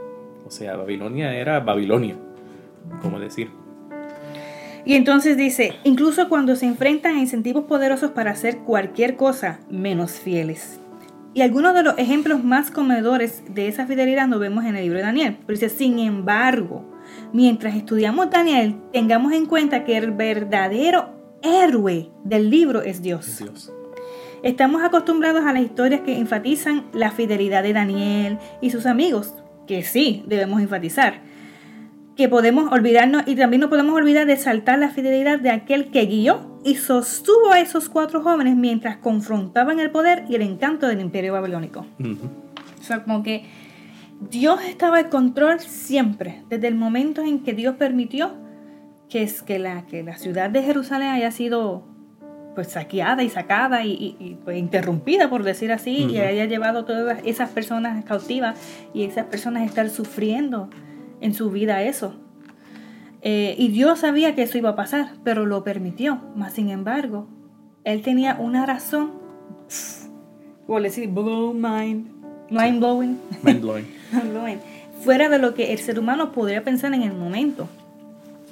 O 0.47 0.51
sea, 0.51 0.77
Babilonia 0.77 1.35
era 1.35 1.61
Babilonia, 1.61 2.17
como 3.03 3.21
decir. 3.21 3.51
Y 4.85 4.95
entonces 4.95 5.37
dice, 5.37 5.75
incluso 5.85 6.29
cuando 6.29 6.57
se 6.57 6.67
enfrentan 6.67 7.17
a 7.17 7.21
incentivos 7.21 7.65
poderosos 7.65 8.13
para 8.13 8.31
hacer 8.31 8.59
cualquier 8.59 9.17
cosa 9.17 9.61
menos 9.71 10.13
fieles. 10.13 10.81
Y 11.33 11.43
algunos 11.43 11.75
de 11.75 11.85
los 11.85 11.97
ejemplos 11.99 12.43
más 12.43 12.71
comedores 12.71 13.45
de 13.55 13.69
esa 13.69 13.87
fidelidad 13.87 14.27
lo 14.29 14.39
vemos 14.39 14.65
en 14.65 14.75
el 14.75 14.83
libro 14.83 14.99
de 14.99 15.05
Daniel. 15.05 15.37
Pero 15.47 15.59
dice, 15.59 15.69
sin 15.69 15.99
embargo, 16.01 16.90
mientras 17.33 17.75
estudiamos 17.75 18.31
Daniel, 18.31 18.77
tengamos 18.93 19.33
en 19.33 19.47
cuenta 19.47 19.85
que 19.85 19.97
el 19.97 20.13
verdadero 20.13 21.11
héroe 21.43 22.11
del 22.25 22.51
libro 22.51 22.83
es 22.83 23.03
Dios. 23.03 23.39
Dios. 23.39 23.73
Estamos 24.43 24.83
acostumbrados 24.83 25.45
a 25.45 25.53
las 25.53 25.63
historias 25.63 26.01
que 26.01 26.17
enfatizan 26.17 26.87
la 26.93 27.11
fidelidad 27.11 27.63
de 27.63 27.73
Daniel 27.73 28.39
y 28.61 28.71
sus 28.71 28.87
amigos, 28.87 29.35
que 29.67 29.83
sí 29.83 30.25
debemos 30.27 30.61
enfatizar 30.61 31.31
que 32.21 32.29
podemos 32.29 32.71
olvidarnos 32.71 33.23
y 33.25 33.35
también 33.35 33.63
no 33.63 33.71
podemos 33.71 33.97
olvidar 33.97 34.27
de 34.27 34.37
saltar 34.37 34.79
la 34.79 34.91
fidelidad 34.91 35.39
de 35.39 35.49
aquel 35.49 35.91
que 35.91 36.05
guió 36.05 36.61
y 36.63 36.75
sostuvo 36.75 37.51
a 37.51 37.61
esos 37.61 37.89
cuatro 37.89 38.23
jóvenes 38.23 38.57
mientras 38.57 38.99
confrontaban 38.99 39.81
el 39.81 39.91
poder 39.91 40.27
y 40.29 40.35
el 40.35 40.43
encanto 40.43 40.87
del 40.87 41.01
imperio 41.01 41.33
babilónico. 41.33 41.87
O 42.79 42.83
sea, 42.83 43.05
como 43.05 43.23
que 43.23 43.47
Dios 44.21 44.61
estaba 44.65 44.99
al 44.99 45.09
control 45.09 45.61
siempre, 45.61 46.43
desde 46.51 46.69
el 46.69 46.75
momento 46.75 47.23
en 47.23 47.43
que 47.43 47.55
Dios 47.55 47.77
permitió 47.77 48.33
que, 49.09 49.23
es 49.23 49.43
que, 49.43 49.59
la, 49.59 49.87
que 49.87 50.03
la 50.03 50.17
ciudad 50.17 50.51
de 50.51 50.63
Jerusalén 50.63 51.09
haya 51.09 51.31
sido 51.31 51.85
pues 52.55 52.69
saqueada 52.69 53.23
y 53.23 53.31
sacada 53.31 53.85
y, 53.85 54.39
pues, 54.45 54.59
interrumpida, 54.59 55.31
por 55.31 55.45
decir 55.45 55.73
así, 55.73 56.07
y 56.11 56.19
haya 56.19 56.45
llevado 56.45 56.85
todas 56.85 57.21
esas 57.25 57.51
personas 57.51 58.05
cautivas 58.05 58.59
y 58.93 59.05
esas 59.05 59.27
personas 59.27 59.65
estar 59.65 59.89
sufriendo 59.89 60.69
en 61.21 61.33
su 61.33 61.51
vida 61.51 61.83
eso. 61.83 62.15
Eh, 63.23 63.55
y 63.57 63.69
Dios 63.69 64.01
sabía 64.01 64.35
que 64.35 64.43
eso 64.43 64.59
iba 64.59 64.71
a 64.71 64.77
pasar, 64.77 65.13
pero 65.25 65.47
lo 65.47 65.63
permitió. 65.63 66.21
Más 66.35 66.55
sin 66.55 66.71
embargo, 66.71 67.29
él 67.85 68.03
tenía 68.03 68.37
una 68.39 68.67
razón, 68.67 69.13
por 70.67 70.83
decir, 70.83 71.09
blow 71.09 71.55
mind, 71.55 72.20
mind 72.51 72.81
blowing, 72.81 73.19
mind 73.43 73.63
blowing. 73.63 73.87
fuera 75.01 75.29
de 75.29 75.39
lo 75.39 75.55
que 75.55 75.73
el 75.73 75.79
ser 75.79 75.99
humano 75.99 76.33
podría 76.33 76.63
pensar 76.63 76.93
en 76.95 77.03
el 77.03 77.15
momento, 77.15 77.69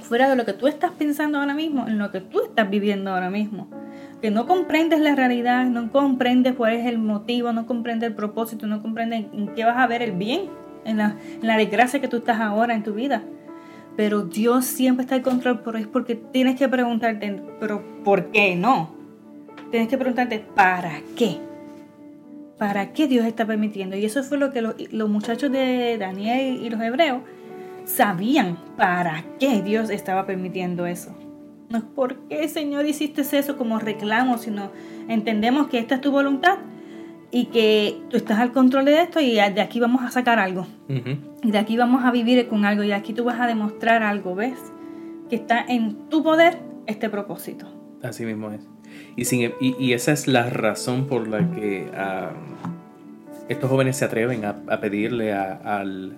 fuera 0.03 0.29
de 0.31 0.37
lo 0.37 0.45
que 0.45 0.55
tú 0.55 0.67
estás 0.67 0.93
pensando 0.93 1.39
ahora 1.39 1.55
mismo, 1.55 1.87
en 1.87 1.99
lo 1.99 2.11
que 2.11 2.21
tú 2.21 2.41
estás 2.43 2.69
viviendo 2.71 3.11
ahora 3.11 3.31
mismo. 3.31 3.69
Que 4.23 4.31
no 4.31 4.47
comprendes 4.47 5.01
la 5.01 5.15
realidad, 5.15 5.67
no 5.67 5.93
comprendes 5.93 6.55
cuál 6.55 6.73
es 6.73 6.87
el 6.87 6.99
motivo, 6.99 7.53
no 7.53 7.67
comprendes 7.67 8.09
el 8.09 8.17
propósito, 8.17 8.67
no 8.67 8.83
comprendes 8.83 9.27
en 9.33 9.49
qué 9.55 9.65
vas 9.65 9.77
a 9.77 9.87
ver 9.87 10.03
el 10.03 10.13
bien 10.13 10.49
en 10.85 10.97
la, 10.97 11.57
desgracia 11.57 12.01
que 12.01 12.09
tú 12.09 12.17
estás 12.19 12.41
ahora 12.41 12.75
en 12.75 12.83
tu 12.83 12.95
vida. 12.95 13.23
Pero 13.97 14.23
Dios 14.23 14.65
siempre 14.65 15.03
está 15.03 15.17
en 15.17 15.23
control, 15.23 15.61
pero 15.65 15.79
es 15.79 15.87
porque 15.87 16.15
tienes 16.15 16.57
que 16.57 16.69
preguntarte, 16.69 17.43
pero 17.61 17.83
¿por 18.05 18.31
qué 18.31 18.57
no? 18.57 18.95
Tienes 19.71 19.89
que 19.89 19.99
preguntarte, 19.99 20.39
¿para 20.55 21.01
qué? 21.17 21.39
¿Para 22.59 22.93
qué 22.93 23.07
Dios 23.07 23.25
está 23.25 23.47
permitiendo? 23.47 23.97
Y 23.97 24.05
eso 24.05 24.23
fue 24.23 24.37
lo 24.37 24.53
que 24.53 24.63
los, 24.63 25.09
muchachos 25.09 25.51
de 25.53 25.97
Daniel 25.99 26.61
y 26.63 26.69
los 26.71 26.81
hebreos 26.81 27.23
sabían 27.85 28.59
para 28.77 29.25
qué 29.39 29.63
Dios 29.63 29.91
estaba 29.91 30.27
permitiendo 30.27 30.87
eso. 30.87 31.15
No 31.71 31.79
es 31.79 31.85
por 31.85 32.17
qué, 32.29 32.49
Señor, 32.49 32.87
hiciste 32.87 33.23
eso 33.23 33.57
como 33.57 33.79
reclamo, 33.79 34.39
sino 34.39 34.71
entendemos 35.09 35.69
que 35.69 35.79
esta 35.79 35.97
es 35.97 36.01
tu 36.01 36.11
voluntad 36.11 36.59
y 37.31 37.47
que 37.47 38.01
tú 38.09 38.17
estás 38.17 38.39
al 38.39 38.53
control 38.53 38.87
de 38.87 39.03
esto 39.03 39.21
y 39.21 39.35
de 39.35 39.61
aquí 39.61 39.79
vamos 39.79 40.03
a 40.03 40.11
sacar 40.11 40.39
algo. 40.39 40.67
Y 41.43 41.51
de 41.51 41.59
aquí 41.59 41.77
vamos 41.77 42.05
a 42.05 42.11
vivir 42.11 42.49
con 42.49 42.65
algo 42.65 42.83
y 42.83 42.89
de 42.89 42.95
aquí 42.95 43.13
tú 43.13 43.25
vas 43.25 43.39
a 43.39 43.47
demostrar 43.47 44.03
algo, 44.03 44.35
¿ves? 44.35 44.59
Que 45.29 45.37
está 45.37 45.61
en 45.61 46.09
tu 46.09 46.23
poder 46.23 46.59
este 46.87 47.11
propósito. 47.11 47.67
Así 48.03 48.25
mismo 48.25 48.51
es. 48.51 48.67
Y, 49.19 49.25
sin, 49.25 49.53
y, 49.61 49.95
esa 49.95 50.13
es 50.13 50.29
la 50.29 50.49
razón 50.49 51.09
por 51.09 51.27
la 51.27 51.51
que 51.51 51.89
estos 53.49 53.69
jóvenes 53.69 53.97
se 53.97 54.05
atreven 54.05 54.45
a, 54.45 54.81
pedirle 54.81 55.33
al, 55.33 56.15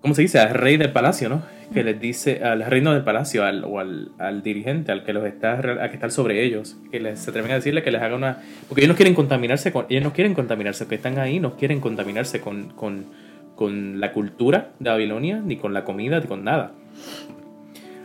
¿cómo 0.00 0.14
se 0.14 0.22
dice? 0.22 0.38
Al 0.38 0.54
rey 0.54 0.76
del 0.76 0.92
palacio, 0.92 1.28
¿no? 1.28 1.42
que 1.74 1.82
les 1.82 2.00
dice 2.00 2.44
al 2.44 2.64
reino 2.64 2.92
del 2.92 3.02
palacio 3.02 3.44
al, 3.44 3.64
o 3.64 3.80
al, 3.80 4.42
dirigente, 4.44 4.92
al 4.92 5.02
que 5.02 5.12
los 5.12 5.26
está, 5.26 5.54
al 5.54 5.88
que 5.88 5.94
está 5.96 6.10
sobre 6.10 6.44
ellos, 6.44 6.76
que 6.92 7.00
les 7.00 7.18
se 7.18 7.30
atreven 7.30 7.50
a 7.50 7.54
decirle 7.56 7.82
que 7.82 7.90
les 7.90 8.00
haga 8.00 8.14
una... 8.14 8.38
Porque 8.68 8.82
ellos 8.82 8.90
no 8.90 8.96
quieren 8.96 9.16
contaminarse 9.16 9.72
con... 9.72 9.86
Ellos 9.88 10.04
no 10.04 10.12
quieren 10.12 10.34
contaminarse, 10.34 10.86
que 10.86 10.94
están 10.94 11.18
ahí 11.18 11.40
no 11.40 11.56
quieren 11.56 11.80
contaminarse 11.80 12.40
con, 12.40 12.68
con, 12.68 13.06
con 13.56 13.98
la 13.98 14.12
cultura 14.12 14.70
de 14.78 14.90
Babilonia, 14.90 15.42
ni 15.44 15.56
con 15.56 15.74
la 15.74 15.82
comida, 15.84 16.20
ni 16.20 16.26
con 16.26 16.44
nada. 16.44 16.70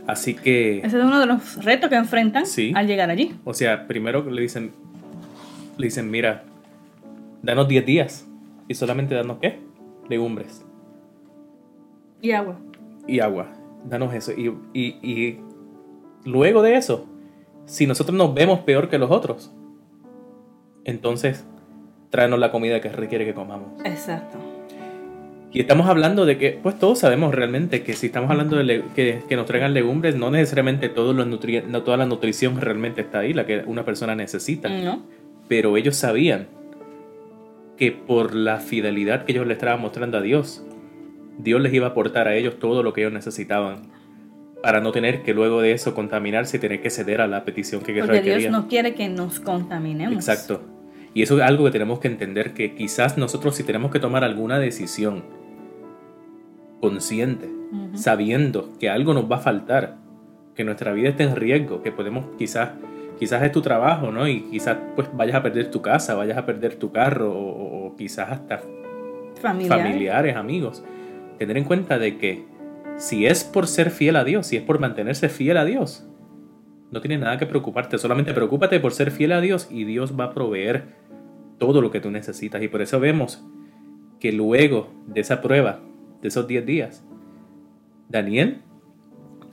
Así 0.07 0.33
que... 0.33 0.79
Ese 0.79 0.97
es 0.97 1.03
uno 1.03 1.19
de 1.19 1.25
los 1.25 1.63
retos 1.63 1.89
que 1.89 1.95
enfrentan 1.95 2.43
al 2.75 2.87
llegar 2.87 3.09
allí. 3.09 3.35
O 3.43 3.53
sea, 3.53 3.87
primero 3.87 4.29
le 4.29 4.41
dicen, 4.41 4.71
le 5.77 5.87
dicen, 5.87 6.09
mira, 6.09 6.43
danos 7.41 7.67
10 7.67 7.85
días 7.85 8.27
y 8.67 8.73
solamente 8.75 9.15
danos 9.15 9.37
qué? 9.39 9.59
Legumbres. 10.09 10.65
Y 12.21 12.31
agua 12.31 12.57
y 13.07 13.19
agua. 13.19 13.47
danos 13.85 14.13
eso. 14.13 14.31
Y, 14.31 14.53
y, 14.73 14.95
y 15.01 15.39
luego 16.25 16.61
de 16.61 16.75
eso, 16.75 17.05
si 17.65 17.87
nosotros 17.87 18.17
nos 18.17 18.33
vemos 18.33 18.59
peor 18.59 18.89
que 18.89 18.97
los 18.97 19.11
otros, 19.11 19.51
entonces 20.83 21.45
tráenos 22.09 22.39
la 22.39 22.51
comida 22.51 22.81
que 22.81 22.89
requiere 22.89 23.25
que 23.25 23.33
comamos. 23.33 23.69
Exacto. 23.85 24.37
Y 25.53 25.59
estamos 25.59 25.87
hablando 25.87 26.25
de 26.25 26.37
que, 26.37 26.57
pues 26.63 26.79
todos 26.79 26.99
sabemos 26.99 27.35
realmente 27.35 27.83
que 27.83 27.93
si 27.93 28.05
estamos 28.05 28.31
hablando 28.31 28.55
de 28.55 28.83
que, 28.95 29.21
que 29.27 29.35
nos 29.35 29.45
traigan 29.45 29.73
legumbres, 29.73 30.15
no 30.15 30.31
necesariamente 30.31 30.87
todos 30.87 31.13
los 31.13 31.27
nutri- 31.27 31.65
no 31.65 31.83
toda 31.83 31.97
la 31.97 32.05
nutrición 32.05 32.59
realmente 32.61 33.01
está 33.01 33.19
ahí, 33.19 33.33
la 33.33 33.45
que 33.45 33.63
una 33.65 33.83
persona 33.83 34.15
necesita. 34.15 34.69
¿No? 34.69 35.03
Pero 35.49 35.75
ellos 35.75 35.97
sabían 35.97 36.47
que 37.75 37.91
por 37.91 38.33
la 38.33 38.59
fidelidad 38.59 39.25
que 39.25 39.33
ellos 39.33 39.45
le 39.45 39.53
estaban 39.53 39.81
mostrando 39.81 40.17
a 40.17 40.21
Dios, 40.21 40.63
Dios 41.37 41.59
les 41.61 41.73
iba 41.73 41.87
a 41.87 41.89
aportar 41.89 42.29
a 42.29 42.35
ellos 42.35 42.57
todo 42.59 42.81
lo 42.81 42.93
que 42.93 43.01
ellos 43.01 43.13
necesitaban 43.13 43.89
para 44.63 44.79
no 44.79 44.91
tener 44.91 45.23
que 45.23 45.33
luego 45.33 45.59
de 45.61 45.73
eso 45.73 45.93
contaminarse 45.95 46.57
y 46.57 46.59
tener 46.59 46.81
que 46.81 46.91
ceder 46.91 47.19
a 47.19 47.27
la 47.27 47.43
petición 47.43 47.81
que 47.81 47.99
Porque 47.99 48.21
Dios 48.21 48.51
no 48.51 48.67
quiere 48.67 48.93
que 48.93 49.09
nos 49.09 49.39
contaminemos. 49.39 50.13
Exacto. 50.13 50.61
Y 51.13 51.23
eso 51.23 51.37
es 51.37 51.43
algo 51.43 51.65
que 51.65 51.71
tenemos 51.71 51.99
que 51.99 52.07
entender, 52.07 52.53
que 52.53 52.73
quizás 52.75 53.17
nosotros 53.17 53.55
si 53.55 53.63
tenemos 53.63 53.91
que 53.91 53.99
tomar 53.99 54.23
alguna 54.23 54.59
decisión 54.59 55.23
consciente, 56.81 57.47
sabiendo 57.93 58.69
que 58.79 58.89
algo 58.89 59.13
nos 59.13 59.31
va 59.31 59.37
a 59.37 59.39
faltar, 59.39 59.97
que 60.55 60.63
nuestra 60.65 60.91
vida 60.93 61.09
está 61.09 61.23
en 61.23 61.35
riesgo, 61.35 61.81
que 61.81 61.91
podemos 61.91 62.25
quizás, 62.37 62.71
quizás 63.19 63.41
es 63.43 63.51
tu 63.51 63.61
trabajo, 63.61 64.11
¿no? 64.11 64.27
Y 64.27 64.41
quizás 64.51 64.77
pues 64.95 65.07
vayas 65.15 65.35
a 65.37 65.43
perder 65.43 65.71
tu 65.71 65.81
casa, 65.81 66.15
vayas 66.15 66.37
a 66.37 66.45
perder 66.45 66.75
tu 66.75 66.91
carro 66.91 67.31
o, 67.31 67.37
o- 67.37 67.87
o 67.87 67.95
quizás 67.95 68.29
hasta 68.31 68.61
Familiar. 69.41 69.79
familiares, 69.79 70.35
amigos. 70.35 70.83
Tener 71.39 71.57
en 71.57 71.63
cuenta 71.63 71.97
de 71.97 72.17
que 72.17 72.45
si 72.97 73.25
es 73.25 73.43
por 73.43 73.67
ser 73.67 73.89
fiel 73.89 74.15
a 74.15 74.23
Dios, 74.23 74.45
si 74.47 74.57
es 74.57 74.63
por 74.63 74.79
mantenerse 74.79 75.29
fiel 75.29 75.57
a 75.57 75.65
Dios, 75.65 76.05
no 76.91 76.99
tienes 77.01 77.19
nada 77.21 77.37
que 77.37 77.45
preocuparte, 77.45 77.97
solamente 77.97 78.33
preocúpate 78.33 78.79
por 78.79 78.91
ser 78.93 79.11
fiel 79.11 79.31
a 79.31 79.41
Dios 79.41 79.67
y 79.71 79.85
Dios 79.85 80.19
va 80.19 80.25
a 80.25 80.33
proveer 80.33 80.83
todo 81.57 81.81
lo 81.81 81.89
que 81.89 82.01
tú 82.01 82.11
necesitas. 82.11 82.61
Y 82.61 82.67
por 82.67 82.81
eso 82.81 82.99
vemos 82.99 83.43
que 84.19 84.31
luego 84.33 84.89
de 85.07 85.21
esa 85.21 85.41
prueba, 85.41 85.79
de 86.21 86.27
esos 86.27 86.47
10 86.47 86.65
días, 86.65 87.03
Daniel, 88.09 88.61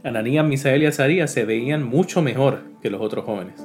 Ananías, 0.05 0.45
Misael 0.47 0.83
y 0.83 0.87
Azarías 0.87 1.31
se 1.33 1.45
veían 1.45 1.83
mucho 1.83 2.23
mejor 2.23 2.63
que 2.83 2.91
los 2.91 3.01
otros 3.01 3.25
jóvenes 3.25 3.65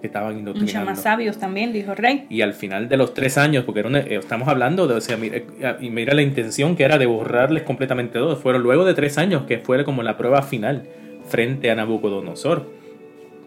que 0.00 0.06
estaban 0.06 0.34
Mucho 0.34 0.38
indoctrinando. 0.50 0.90
más 0.90 1.00
sabios 1.02 1.38
también, 1.38 1.72
dijo 1.72 1.92
el 1.92 1.96
rey. 1.96 2.26
Y 2.28 2.42
al 2.42 2.52
final 2.52 2.88
de 2.90 2.96
los 2.98 3.14
tres 3.14 3.38
años, 3.38 3.64
porque 3.64 3.80
era 3.80 3.88
una- 3.88 4.00
eh, 4.00 4.16
estamos 4.16 4.46
hablando 4.46 4.86
de, 4.86 4.94
o 4.94 5.00
sea, 5.00 5.16
mira, 5.16 5.38
eh, 5.38 5.76
y 5.80 5.88
mira 5.90 6.14
la 6.14 6.20
intención 6.22 6.76
que 6.76 6.84
era 6.84 6.98
de 6.98 7.06
borrarles 7.06 7.62
completamente 7.64 8.12
todo. 8.18 8.36
Fueron 8.36 8.62
luego 8.62 8.84
de 8.84 8.92
tres 8.94 9.16
años 9.18 9.44
que 9.44 9.58
fue 9.58 9.82
como 9.84 10.02
la 10.02 10.16
prueba 10.18 10.42
final 10.42 10.84
frente 11.26 11.70
a 11.70 11.74
Nabucodonosor. 11.74 12.70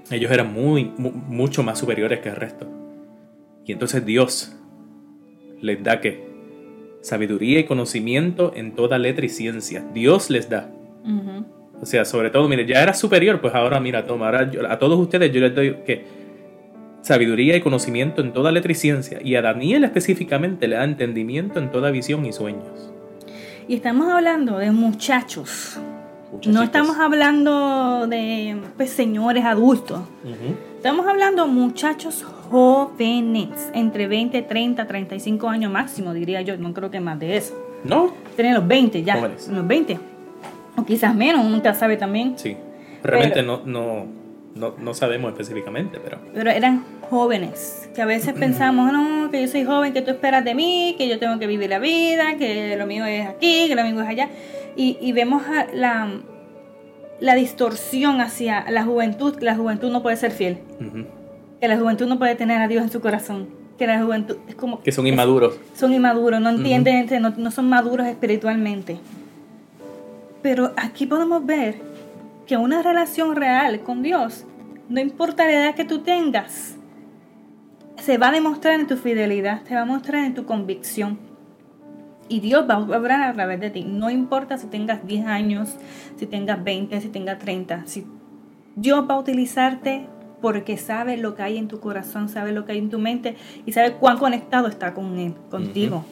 Ellos 0.09 0.31
eran 0.31 0.51
muy, 0.51 0.91
mu- 0.97 1.11
mucho 1.11 1.61
más 1.63 1.77
superiores 1.77 2.19
que 2.19 2.29
el 2.29 2.35
resto. 2.35 2.67
Y 3.65 3.71
entonces 3.71 4.03
Dios 4.03 4.57
les 5.61 5.81
da 5.83 6.01
que 6.01 6.30
sabiduría 7.01 7.59
y 7.59 7.63
conocimiento 7.65 8.53
en 8.55 8.73
toda 8.75 8.97
letra 8.97 9.25
y 9.25 9.29
ciencia. 9.29 9.83
Dios 9.93 10.29
les 10.29 10.49
da. 10.49 10.69
O 11.81 11.85
sea, 11.85 12.05
sobre 12.05 12.29
todo, 12.29 12.47
mire, 12.47 12.65
ya 12.67 12.81
era 12.83 12.93
superior, 12.93 13.41
pues 13.41 13.55
ahora 13.55 13.79
mira, 13.79 14.05
toma, 14.05 14.27
ahora 14.27 14.51
yo- 14.51 14.69
a 14.69 14.77
todos 14.77 14.99
ustedes 14.99 15.31
yo 15.31 15.41
les 15.41 15.55
doy 15.55 15.77
que 15.85 16.05
sabiduría 17.01 17.55
y 17.55 17.61
conocimiento 17.61 18.21
en 18.21 18.31
toda 18.33 18.51
letra 18.51 18.71
y 18.71 18.75
ciencia. 18.75 19.19
Y 19.23 19.33
a 19.35 19.41
Daniel 19.41 19.83
específicamente 19.83 20.67
le 20.67 20.75
da 20.75 20.83
entendimiento 20.83 21.57
en 21.59 21.71
toda 21.71 21.89
visión 21.89 22.23
y 22.25 22.33
sueños. 22.33 22.91
Y 23.67 23.73
estamos 23.75 24.07
hablando 24.11 24.57
de 24.59 24.71
muchachos. 24.71 25.77
No 25.77 26.37
Muchachitos. 26.37 26.63
estamos 26.65 26.97
hablando 26.97 28.05
de 28.07 28.57
pues, 28.77 28.91
señores 28.91 29.43
adultos. 29.43 29.99
Ujú. 30.23 30.55
Estamos 30.81 31.05
hablando 31.05 31.45
muchachos 31.47 32.23
jóvenes, 32.49 33.69
entre 33.75 34.07
20, 34.07 34.41
30, 34.41 34.87
35 34.87 35.47
años 35.47 35.71
máximo, 35.71 36.11
diría 36.11 36.41
yo. 36.41 36.57
No 36.57 36.73
creo 36.73 36.89
que 36.89 36.99
más 36.99 37.19
de 37.19 37.37
eso. 37.37 37.53
No, 37.83 38.11
Tienen 38.35 38.55
los 38.55 38.67
20 38.67 39.03
ya. 39.03 39.17
Jóvenes. 39.17 39.47
Los 39.47 39.67
20. 39.67 39.99
O 40.77 40.83
quizás 40.83 41.13
menos, 41.13 41.45
nunca 41.45 41.75
sabe 41.75 41.97
también. 41.97 42.33
sí. 42.35 42.57
Realmente 43.03 43.43
no, 43.43 43.61
no, 43.63 44.07
no, 44.55 44.73
no 44.79 44.93
sabemos 44.95 45.31
específicamente, 45.33 45.99
pero 46.03 46.17
Pero 46.33 46.49
eran 46.49 46.83
jóvenes, 47.11 47.87
que 47.95 48.01
a 48.01 48.05
veces 48.05 48.33
pensamos, 48.33 48.91
no, 48.91 49.29
que 49.29 49.39
yo 49.41 49.47
soy 49.47 49.63
joven, 49.63 49.93
que 49.93 50.01
tú 50.01 50.09
esperas 50.11 50.43
de 50.45 50.55
mí, 50.55 50.95
que 50.97 51.07
yo 51.07 51.19
tengo 51.19 51.37
que 51.37 51.45
vivir 51.45 51.69
la 51.69 51.77
vida, 51.79 52.37
que 52.39 52.75
lo 52.75 52.87
mío 52.87 53.05
es 53.05 53.27
aquí, 53.27 53.65
que 53.67 53.75
lo 53.75 53.83
mío 53.83 54.01
es 54.01 54.07
allá. 54.07 54.29
Y, 54.75 54.97
y 55.01 55.11
vemos 55.13 55.43
a- 55.47 55.65
la, 55.73 56.09
la 57.21 57.35
distorsión 57.35 58.19
hacia 58.19 58.69
la 58.69 58.83
juventud, 58.83 59.35
que 59.35 59.45
la 59.45 59.55
juventud 59.55 59.91
no 59.91 60.01
puede 60.01 60.17
ser 60.17 60.31
fiel, 60.31 60.57
que 61.61 61.67
la 61.67 61.77
juventud 61.77 62.07
no 62.07 62.17
puede 62.17 62.35
tener 62.35 62.61
a 62.61 62.67
Dios 62.67 62.83
en 62.83 62.89
su 62.89 62.99
corazón, 62.99 63.47
que 63.77 63.87
la 63.87 64.01
juventud 64.03 64.37
es 64.49 64.55
como... 64.55 64.81
que 64.81 64.91
son 64.91 65.07
inmaduros. 65.07 65.57
Son 65.75 65.93
inmaduros, 65.93 66.41
no 66.41 66.49
entienden, 66.49 67.21
no, 67.21 67.29
no 67.29 67.51
son 67.51 67.69
maduros 67.69 68.07
espiritualmente. 68.07 68.99
Pero 70.41 70.73
aquí 70.75 71.05
podemos 71.05 71.45
ver 71.45 71.75
que 72.47 72.57
una 72.57 72.81
relación 72.81 73.35
real 73.35 73.81
con 73.81 74.01
Dios, 74.01 74.45
no 74.89 74.99
importa 74.99 75.45
la 75.45 75.51
edad 75.51 75.75
que 75.75 75.85
tú 75.85 75.99
tengas, 75.99 76.75
se 78.01 78.17
va 78.17 78.29
a 78.29 78.31
demostrar 78.31 78.79
en 78.79 78.87
tu 78.87 78.97
fidelidad, 78.97 79.61
se 79.67 79.75
va 79.75 79.81
a 79.81 79.85
mostrar 79.85 80.25
en 80.25 80.33
tu 80.33 80.45
convicción. 80.45 81.19
Y 82.31 82.39
Dios 82.39 82.65
va 82.67 82.75
a 82.75 82.79
obrar 82.79 83.23
a 83.23 83.33
través 83.33 83.59
de 83.59 83.71
ti. 83.71 83.83
No 83.83 84.09
importa 84.09 84.57
si 84.57 84.67
tengas 84.67 85.05
10 85.05 85.25
años, 85.25 85.75
si 86.15 86.25
tengas 86.25 86.63
20, 86.63 87.01
si 87.01 87.09
tengas 87.09 87.39
30. 87.39 87.83
Si 87.87 88.05
Dios 88.77 89.05
va 89.09 89.15
a 89.15 89.19
utilizarte 89.19 90.05
porque 90.41 90.77
sabe 90.77 91.17
lo 91.17 91.35
que 91.35 91.43
hay 91.43 91.57
en 91.57 91.67
tu 91.67 91.81
corazón, 91.81 92.29
sabe 92.29 92.53
lo 92.53 92.65
que 92.65 92.71
hay 92.71 92.77
en 92.77 92.89
tu 92.89 92.99
mente 92.99 93.35
y 93.65 93.73
sabe 93.73 93.95
cuán 93.95 94.17
conectado 94.17 94.69
está 94.69 94.93
con 94.93 95.19
Él, 95.19 95.33
contigo. 95.49 96.05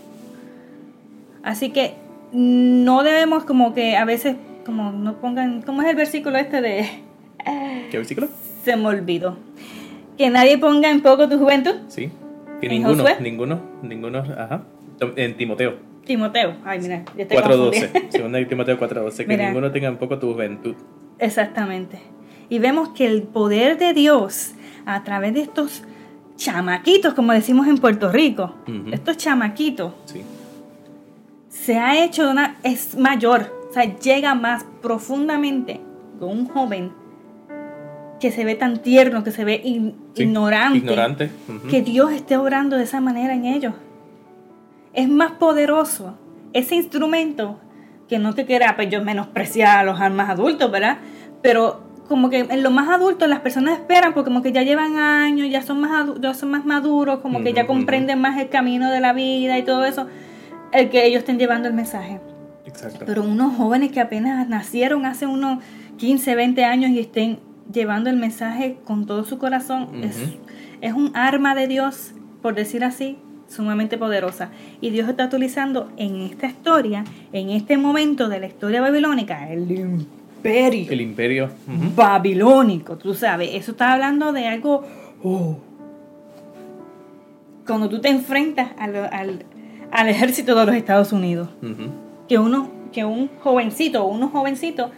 Así 1.42 1.70
que 1.70 1.94
no 2.34 3.02
debemos 3.04 3.46
como 3.46 3.74
que 3.74 3.96
a 3.96 4.04
veces, 4.04 4.36
como 4.66 4.92
no 4.92 5.22
pongan, 5.22 5.62
¿cómo 5.62 5.84
es 5.84 5.88
el 5.88 5.96
versículo 5.96 6.38
este 6.38 6.60
de... 6.60 6.86
¿Qué 7.90 7.98
versículo? 7.98 8.28
Se 8.66 8.76
me 8.76 8.88
olvidó. 8.88 9.38
Que 10.18 10.30
nadie 10.30 10.58
ponga 10.58 10.92
en 10.92 11.00
poco 11.00 11.30
tu 11.30 11.40
juventud. 11.40 11.76
Sí. 11.88 12.12
Que 12.60 12.68
¿En 12.68 12.74
ninguno, 12.74 13.04
Josué? 13.04 13.22
ninguno, 13.22 13.62
ninguno, 13.82 14.20
ajá. 14.20 14.64
En 15.16 15.38
Timoteo. 15.38 15.89
Timoteo. 16.10 16.56
Ay, 16.66 16.80
mira, 16.82 17.04
ya 17.16 17.22
estoy 17.24 17.38
4.12. 17.38 17.46
confundida. 17.48 18.02
Segunda 18.12 18.38
de 18.40 18.46
Timoteo 18.46 18.80
4.12. 18.80 19.28
Que 19.28 19.38
ninguno 19.38 19.72
tenga 19.72 19.90
un 19.92 19.98
poco 19.98 20.18
tu 20.18 20.34
juventud. 20.34 20.74
Exactamente. 21.20 22.00
Y 22.50 22.58
vemos 22.58 22.90
que 22.90 23.06
el 23.06 23.22
poder 23.24 23.78
de 23.78 23.94
Dios 23.94 24.54
a 24.88 25.04
través 25.04 25.36
de 25.36 25.42
estos 25.42 25.84
chamaquitos, 26.36 27.14
como 27.14 27.32
decimos 27.34 27.68
en 27.68 27.78
Puerto 27.78 28.12
Rico, 28.12 28.56
estos 28.92 29.18
chamaquitos, 29.18 29.94
Sí. 30.06 30.22
se 31.50 31.78
ha 31.78 32.04
hecho 32.04 32.26
de 32.26 32.32
una, 32.32 32.58
es 32.64 32.98
mayor, 32.98 33.54
o 33.70 33.74
sea, 33.74 33.84
llega 34.00 34.34
más 34.34 34.66
profundamente 34.82 35.80
con 36.20 36.30
un 36.30 36.46
joven 36.48 36.92
que 38.20 38.32
se 38.32 38.46
ve 38.46 38.56
tan 38.56 38.80
tierno, 38.82 39.24
que 39.24 39.32
se 39.32 39.46
ve 39.46 39.62
in- 39.64 39.94
Sí, 40.16 40.24
ignorante, 40.24 40.78
Ignorante. 40.80 41.30
que 41.70 41.82
Dios 41.84 42.12
esté 42.14 42.36
obrando 42.36 42.78
de 42.78 42.84
esa 42.84 43.00
manera 43.00 43.34
en 43.36 43.46
ellos. 43.46 43.74
Es 44.94 45.08
más 45.08 45.34
poderoso 45.34 46.18
ese 46.54 46.76
instrumento 46.76 47.60
que 48.08 48.20
no 48.20 48.34
que 48.34 48.46
quiera 48.46 48.76
pues 48.76 48.90
yo 48.90 49.04
menospreciar 49.04 49.80
a 49.80 49.84
los 49.84 50.00
más 50.12 50.30
adultos, 50.30 50.72
¿verdad? 50.72 50.98
Pero 51.42 51.84
como 52.08 52.32
que 52.32 52.40
en 52.40 52.64
lo 52.64 52.72
más 52.72 52.90
adultos 52.90 53.30
las 53.30 53.40
personas 53.40 53.78
esperan 53.78 54.14
porque 54.14 54.30
como 54.30 54.42
que 54.42 54.52
ya 54.52 54.64
llevan 54.64 54.98
años, 54.98 55.48
ya 55.50 55.62
son 55.62 55.80
más 55.80 56.08
ya 56.20 56.34
son 56.34 56.50
más 56.50 56.66
maduros, 56.66 57.20
como 57.20 57.44
que 57.44 57.54
ya 57.54 57.68
comprenden 57.68 58.20
más 58.20 58.38
el 58.40 58.50
camino 58.50 58.90
de 58.90 59.00
la 59.00 59.14
vida 59.14 59.58
y 59.60 59.64
todo 59.64 59.86
eso, 59.86 60.08
el 60.74 60.90
que 60.90 61.06
ellos 61.06 61.20
estén 61.20 61.38
llevando 61.38 61.68
el 61.68 61.76
mensaje. 61.76 62.20
Exacto. 62.66 63.06
Pero 63.06 63.24
unos 63.24 63.56
jóvenes 63.56 63.92
que 63.92 64.02
apenas 64.02 64.50
nacieron 64.50 65.06
hace 65.06 65.28
unos 65.28 65.64
15, 65.98 66.36
20 66.36 66.66
años 66.66 66.90
y 66.92 67.00
estén 67.00 67.40
llevando 67.72 68.10
el 68.10 68.16
mensaje 68.16 68.80
con 68.84 69.06
todo 69.06 69.24
su 69.24 69.38
corazón, 69.38 70.04
es, 70.04 70.18
es 70.82 70.94
un 70.94 71.12
arma 71.16 71.54
de 71.54 71.68
Dios, 71.68 72.14
por 72.42 72.56
decir 72.56 72.84
así, 72.84 73.20
sumamente 73.50 73.98
poderosa. 73.98 74.50
Y 74.80 74.90
Dios 74.92 75.10
está 75.10 75.26
utilizando 75.26 75.92
en 75.98 76.22
esta 76.22 76.48
historia, 76.48 77.04
en 77.34 77.50
este 77.50 77.78
momento 77.78 78.30
de 78.30 78.40
la 78.40 78.48
historia 78.48 78.80
babilónica, 78.82 79.52
el 79.52 79.70
imperio 79.70 80.92
El 80.92 81.02
imperio. 81.02 81.50
babilónico, 81.96 82.98
tú 82.98 83.14
sabes, 83.14 83.50
eso 83.54 83.72
está 83.72 83.92
hablando 83.94 84.32
de 84.32 84.48
algo... 84.48 84.84
oh. 85.24 85.58
Cuando 87.68 87.88
tú 87.90 88.00
te 88.02 88.10
enfrentas 88.10 88.72
al, 88.80 88.96
al- 88.96 89.46
al 89.92 90.08
ejército 90.10 90.56
de 90.56 90.66
los 90.66 90.76
Estados 90.76 91.12
Unidos 91.14 91.50
que 92.28 92.38
uno 92.40 92.70
que 92.92 93.06
un 93.06 93.30
jovencito 93.42 94.04
o 94.04 94.08
unos 94.08 94.32
jovencitos 94.32 94.90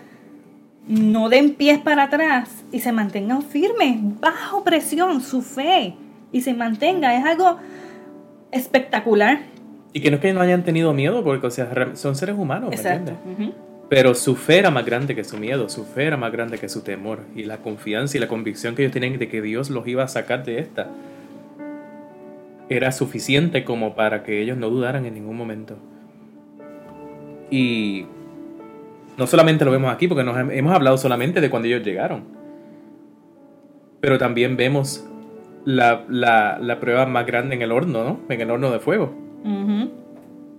no 0.88 1.28
den 1.28 1.54
pies 1.56 1.80
para 1.80 2.04
atrás 2.04 2.50
y 2.72 2.80
se 2.80 2.92
mantengan 2.94 3.42
firmes 3.42 3.98
bajo 4.22 4.64
presión 4.64 5.20
su 5.22 5.42
fe 5.42 5.96
y 6.32 6.42
se 6.42 6.54
mantenga 6.54 7.14
es 7.16 7.26
algo 7.26 7.58
espectacular 8.52 9.42
Y 9.94 10.02
que 10.02 10.10
no 10.10 10.16
es 10.16 10.22
que 10.22 10.34
no 10.34 10.42
hayan 10.42 10.64
tenido 10.64 10.94
miedo, 10.94 11.24
porque 11.24 11.48
o 11.48 11.52
sea, 11.52 11.96
son 11.96 12.16
seres 12.16 12.36
humanos, 12.38 12.70
¿me 12.70 12.76
entiendes? 12.76 13.16
Pero 13.90 14.16
su 14.16 14.38
fe 14.38 14.60
era 14.60 14.72
más 14.72 14.86
grande 14.86 15.16
que 15.16 15.26
su 15.26 15.38
miedo, 15.38 15.68
su 15.68 15.84
fe 15.84 16.06
era 16.06 16.16
más 16.16 16.32
grande 16.32 16.58
que 16.58 16.70
su 16.70 16.82
temor. 16.82 17.26
Y 17.36 17.44
la 17.44 17.58
confianza 17.58 18.16
y 18.16 18.22
la 18.22 18.30
convicción 18.30 18.74
que 18.74 18.84
ellos 18.84 18.94
tenían 18.94 19.20
de 19.20 19.28
que 19.28 19.42
Dios 19.42 19.70
los 19.70 19.86
iba 19.86 20.04
a 20.04 20.08
sacar 20.08 20.46
de 20.46 20.60
esta 20.60 20.88
era 22.70 22.94
suficiente 22.94 23.66
como 23.66 23.96
para 23.96 24.24
que 24.24 24.42
ellos 24.42 24.58
no 24.58 24.70
dudaran 24.70 25.06
en 25.06 25.14
ningún 25.14 25.36
momento. 25.36 25.76
Y 27.50 28.06
no 29.18 29.28
solamente 29.28 29.66
lo 29.66 29.72
vemos 29.72 29.94
aquí, 29.94 30.08
porque 30.08 30.24
nos 30.24 30.38
hemos 30.38 30.74
hablado 30.74 30.98
solamente 30.98 31.42
de 31.42 31.50
cuando 31.50 31.68
ellos 31.68 31.84
llegaron, 31.84 32.24
pero 34.00 34.18
también 34.18 34.56
vemos 34.56 35.06
la, 35.66 36.78
prueba 36.80 37.06
más 37.06 37.26
grande 37.26 37.56
en 37.56 37.62
el 37.62 37.72
horno, 37.72 38.04
¿no? 38.04 38.20
En 38.30 38.42
el 38.42 38.52
horno 38.52 38.72
de 38.72 38.80
fuego. 38.80 39.14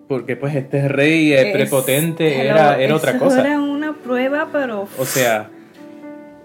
Porque 0.09 0.37
pues 0.37 0.55
este 0.55 0.89
rey 0.89 1.35
prepotente 1.53 2.47
era, 2.47 2.79
era 2.79 2.97
otra 2.97 3.19
cosa. 3.19 3.41
Era 3.41 3.61
una 3.61 3.95
prueba, 3.95 4.49
pero... 4.53 4.89
O 4.99 5.05
sea, 5.05 5.49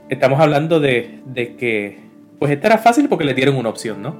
estamos 0.09 0.39
hablando 0.39 0.79
de, 0.79 1.21
que... 1.57 1.99
Pues 2.39 2.51
esta 2.51 2.67
era 2.67 2.77
fácil 2.77 3.09
porque 3.09 3.25
le 3.25 3.33
dieron 3.33 3.55
una 3.55 3.69
opción, 3.69 4.01
¿no? 4.01 4.15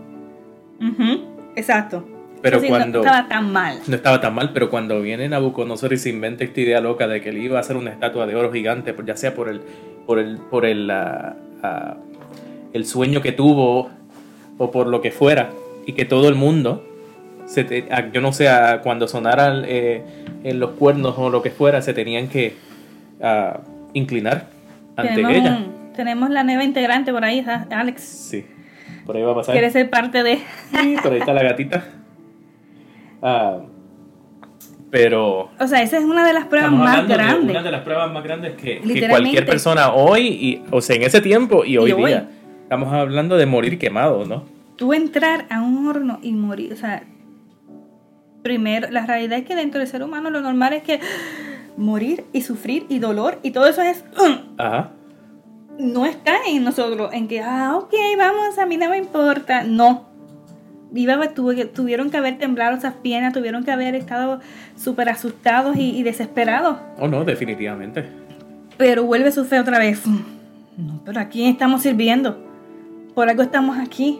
Exacto. 1.55 2.05
Pero 2.41 2.61
cuando... 2.61 2.99
No 2.99 3.05
estaba 3.05 3.27
tan 3.27 3.51
mal. 3.51 3.79
No 3.87 3.95
estaba 3.95 4.21
tan 4.21 4.35
mal, 4.35 4.51
pero 4.53 4.69
cuando 4.69 5.01
viene 5.01 5.27
Nabucodonosor 5.29 5.93
y 5.93 5.97
se 5.97 6.09
inventa 6.09 6.43
esta 6.43 6.61
idea 6.61 6.81
loca 6.81 7.07
de 7.07 7.21
que 7.21 7.31
le 7.31 7.39
iba 7.39 7.57
a 7.57 7.61
hacer 7.61 7.77
una 7.77 7.91
estatua 7.91 8.27
de 8.27 8.35
oro 8.35 8.51
gigante, 8.51 8.95
ya 9.05 9.15
sea 9.15 9.33
por 9.33 9.49
el, 9.49 9.61
por 10.05 10.19
el, 10.19 10.37
por 10.37 10.65
el, 10.65 10.89
ah, 10.91 11.35
ah, 11.63 11.97
el 12.73 12.85
sueño 12.85 13.21
que 13.21 13.31
tuvo 13.31 13.89
o 14.57 14.71
por 14.71 14.87
lo 14.87 15.01
que 15.01 15.11
fuera, 15.11 15.51
y 15.85 15.93
que 15.93 16.05
todo 16.05 16.27
el 16.29 16.35
mundo, 16.35 16.83
se 17.45 17.85
ah, 17.91 18.05
yo 18.11 18.21
no 18.21 18.33
sé, 18.33 18.47
cuando 18.83 19.07
sonaran 19.07 19.63
eh, 19.65 20.03
en 20.43 20.59
los 20.59 20.71
cuernos 20.71 21.15
o 21.17 21.29
lo 21.29 21.41
que 21.41 21.51
fuera, 21.51 21.81
se 21.81 21.93
tenían 21.93 22.27
que 22.27 22.55
inclinar 23.93 24.47
ante 24.95 25.21
ella. 25.21 25.65
tenemos 25.95 26.29
la 26.29 26.43
nueva 26.43 26.63
integrante 26.63 27.11
por 27.11 27.23
ahí, 27.23 27.45
Alex. 27.69 28.01
Sí, 28.01 28.45
por 29.05 29.15
ahí 29.15 29.23
va 29.23 29.31
a 29.31 29.35
pasar. 29.35 29.53
¿Quieres 29.53 29.73
ser 29.73 29.89
parte 29.89 30.23
de...? 30.23 30.37
Sí, 30.71 30.97
por 31.01 31.13
ahí 31.13 31.19
está 31.19 31.33
la 31.33 31.43
gatita. 31.43 31.85
Ah, 33.21 33.59
pero. 34.89 35.49
O 35.59 35.67
sea, 35.67 35.81
esa 35.81 35.97
es 35.97 36.03
una 36.03 36.25
de 36.25 36.33
las 36.33 36.45
pruebas 36.45 36.71
más 36.71 37.07
grandes. 37.07 37.49
Una 37.49 37.63
de 37.63 37.71
las 37.71 37.81
pruebas 37.81 38.11
más 38.11 38.23
grandes 38.23 38.53
que, 38.55 38.79
cualquier 39.09 39.45
persona 39.45 39.91
hoy, 39.91 40.27
y, 40.27 40.63
o 40.71 40.81
sea, 40.81 40.95
en 40.95 41.03
ese 41.03 41.21
tiempo 41.21 41.65
y 41.65 41.77
hoy 41.77 41.93
día. 41.93 42.29
Estamos 42.67 42.91
hablando 42.91 43.37
de 43.37 43.45
morir 43.45 43.79
quemado, 43.79 44.25
¿no? 44.25 44.43
Tú 44.75 44.93
entrar 44.93 45.45
a 45.49 45.61
un 45.61 45.87
horno 45.87 46.19
y 46.21 46.33
morir, 46.33 46.73
o 46.73 46.75
sea, 46.75 47.01
primero, 48.43 48.89
la 48.91 49.05
realidad 49.05 49.39
es 49.39 49.45
que 49.45 49.55
dentro 49.55 49.79
del 49.79 49.87
ser 49.87 50.03
humano 50.03 50.29
lo 50.29 50.41
normal 50.41 50.73
es 50.73 50.83
que 50.83 50.99
morir 51.77 52.25
y 52.33 52.41
sufrir 52.41 52.85
y 52.89 52.99
dolor 52.99 53.39
y 53.41 53.51
todo 53.51 53.67
eso 53.67 53.81
es... 53.81 54.03
Ajá. 54.57 54.91
No 55.79 56.05
está 56.05 56.39
en 56.45 56.65
nosotros, 56.65 57.13
en 57.13 57.29
que, 57.29 57.39
ah, 57.39 57.77
ok, 57.77 57.93
vamos, 58.17 58.57
a 58.57 58.65
mí 58.65 58.75
no 58.75 58.89
me 58.89 58.97
importa. 58.97 59.63
No, 59.63 60.05
tuvieron 61.73 62.09
que 62.09 62.17
haber 62.17 62.37
temblado 62.37 62.75
esas 62.75 62.95
piernas, 62.95 63.31
tuvieron 63.31 63.63
que 63.63 63.71
haber 63.71 63.95
estado 63.95 64.41
súper 64.75 65.07
asustados 65.07 65.77
y, 65.77 66.03
desesperados. 66.03 66.79
Oh, 66.99 67.07
no, 67.07 67.23
definitivamente. 67.23 68.09
Pero 68.75 69.05
vuelve 69.05 69.31
su 69.31 69.45
fe 69.45 69.57
otra 69.57 69.79
vez. 69.79 70.05
No, 70.75 71.01
pero 71.05 71.21
¿a 71.21 71.29
quién 71.29 71.49
estamos 71.49 71.81
sirviendo? 71.81 72.46
Por 73.17 73.27
algo 73.29 73.41
estamos 73.41 73.79
aquí. 73.79 74.19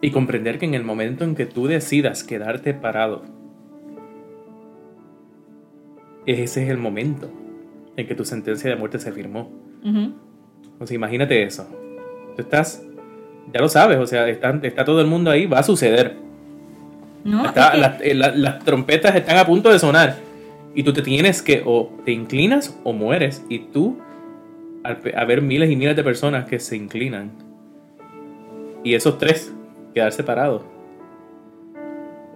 Y 0.00 0.10
comprender 0.10 0.58
que 0.58 0.64
en 0.64 0.72
el 0.72 0.84
momento 0.84 1.24
en 1.24 1.34
que 1.34 1.44
tú 1.44 1.66
decidas 1.66 2.24
quedarte 2.24 2.72
parado, 2.72 3.24
ese 6.24 6.64
es 6.64 6.70
el 6.70 6.78
momento 6.78 7.30
en 7.98 8.06
que 8.06 8.14
tu 8.14 8.24
sentencia 8.24 8.70
de 8.70 8.76
muerte 8.76 8.98
se 8.98 9.12
firmó. 9.12 9.50
O 10.78 10.86
sea, 10.86 10.94
imagínate 10.94 11.42
eso. 11.42 11.68
Tú 12.36 12.40
estás 12.40 12.82
ya 13.52 13.60
lo 13.60 13.68
sabes, 13.68 13.98
o 13.98 14.06
sea, 14.06 14.26
está, 14.30 14.58
está 14.62 14.86
todo 14.86 15.02
el 15.02 15.06
mundo 15.06 15.30
ahí, 15.30 15.44
va 15.44 15.58
a 15.58 15.62
suceder. 15.62 16.16
No, 17.22 17.44
eh, 17.44 18.14
las, 18.14 18.64
trompetas 18.64 19.14
están 19.14 19.36
a 19.36 19.44
punto 19.44 19.70
de 19.70 19.78
sonar 19.78 20.16
y 20.74 20.84
tú 20.84 20.94
te 20.94 21.02
tienes 21.02 21.42
que 21.42 21.62
o 21.66 21.92
te 22.06 22.12
inclinas 22.12 22.78
o 22.82 22.94
mueres 22.94 23.44
y 23.50 23.58
tú 23.58 23.98
al 24.84 25.02
a 25.14 25.26
ver 25.26 25.42
miles 25.42 25.70
y 25.70 25.76
miles 25.76 25.96
de 25.96 26.02
personas 26.02 26.46
que 26.46 26.60
se 26.60 26.74
inclinan 26.74 27.46
y 28.84 28.94
esos 28.94 29.18
tres 29.18 29.52
quedar 29.94 30.12
separados. 30.12 30.62